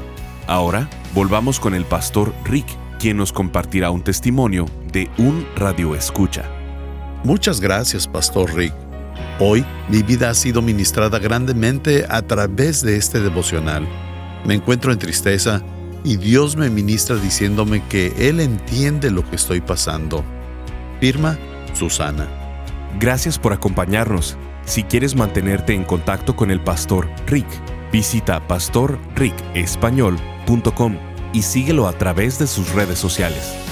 Ahora 0.46 0.88
volvamos 1.14 1.61
con 1.61 1.74
el 1.74 1.85
pastor 1.85 2.32
Rick, 2.44 2.66
quien 2.98 3.18
nos 3.18 3.30
compartirá 3.32 3.90
un 3.90 4.02
testimonio 4.02 4.64
de 4.90 5.11
un 5.18 5.46
radio 5.54 5.94
escucha. 5.94 6.62
Muchas 7.24 7.61
gracias, 7.61 8.08
pastor 8.08 8.52
Rick. 8.54 8.72
Hoy 9.38 9.64
mi 9.88 10.02
vida 10.02 10.30
ha 10.30 10.35
sido 10.35 10.61
ministrada 10.61 11.20
grandemente 11.20 12.04
a 12.08 12.22
través 12.22 12.82
de 12.82 12.96
este 12.96 13.20
devocional. 13.20 13.87
Me 14.44 14.54
encuentro 14.54 14.90
en 14.92 14.98
tristeza 14.98 15.62
y 16.04 16.16
Dios 16.16 16.56
me 16.56 16.68
ministra 16.68 17.14
diciéndome 17.16 17.80
que 17.88 18.12
Él 18.18 18.40
entiende 18.40 19.08
lo 19.11 19.24
que 19.28 19.37
estoy 19.37 19.61
pasando. 19.61 20.24
Firma 21.00 21.38
Susana. 21.74 22.26
Gracias 22.98 23.38
por 23.38 23.52
acompañarnos. 23.52 24.37
Si 24.64 24.82
quieres 24.82 25.14
mantenerte 25.14 25.74
en 25.74 25.85
contacto 25.85 26.35
con 26.35 26.50
el 26.50 26.61
pastor 26.61 27.08
Rick, 27.26 27.46
visita 27.92 28.44
pastorricespañol.com 28.48 30.96
y 31.32 31.42
síguelo 31.42 31.87
a 31.87 31.92
través 31.92 32.40
de 32.40 32.48
sus 32.48 32.72
redes 32.72 32.98
sociales. 32.98 33.71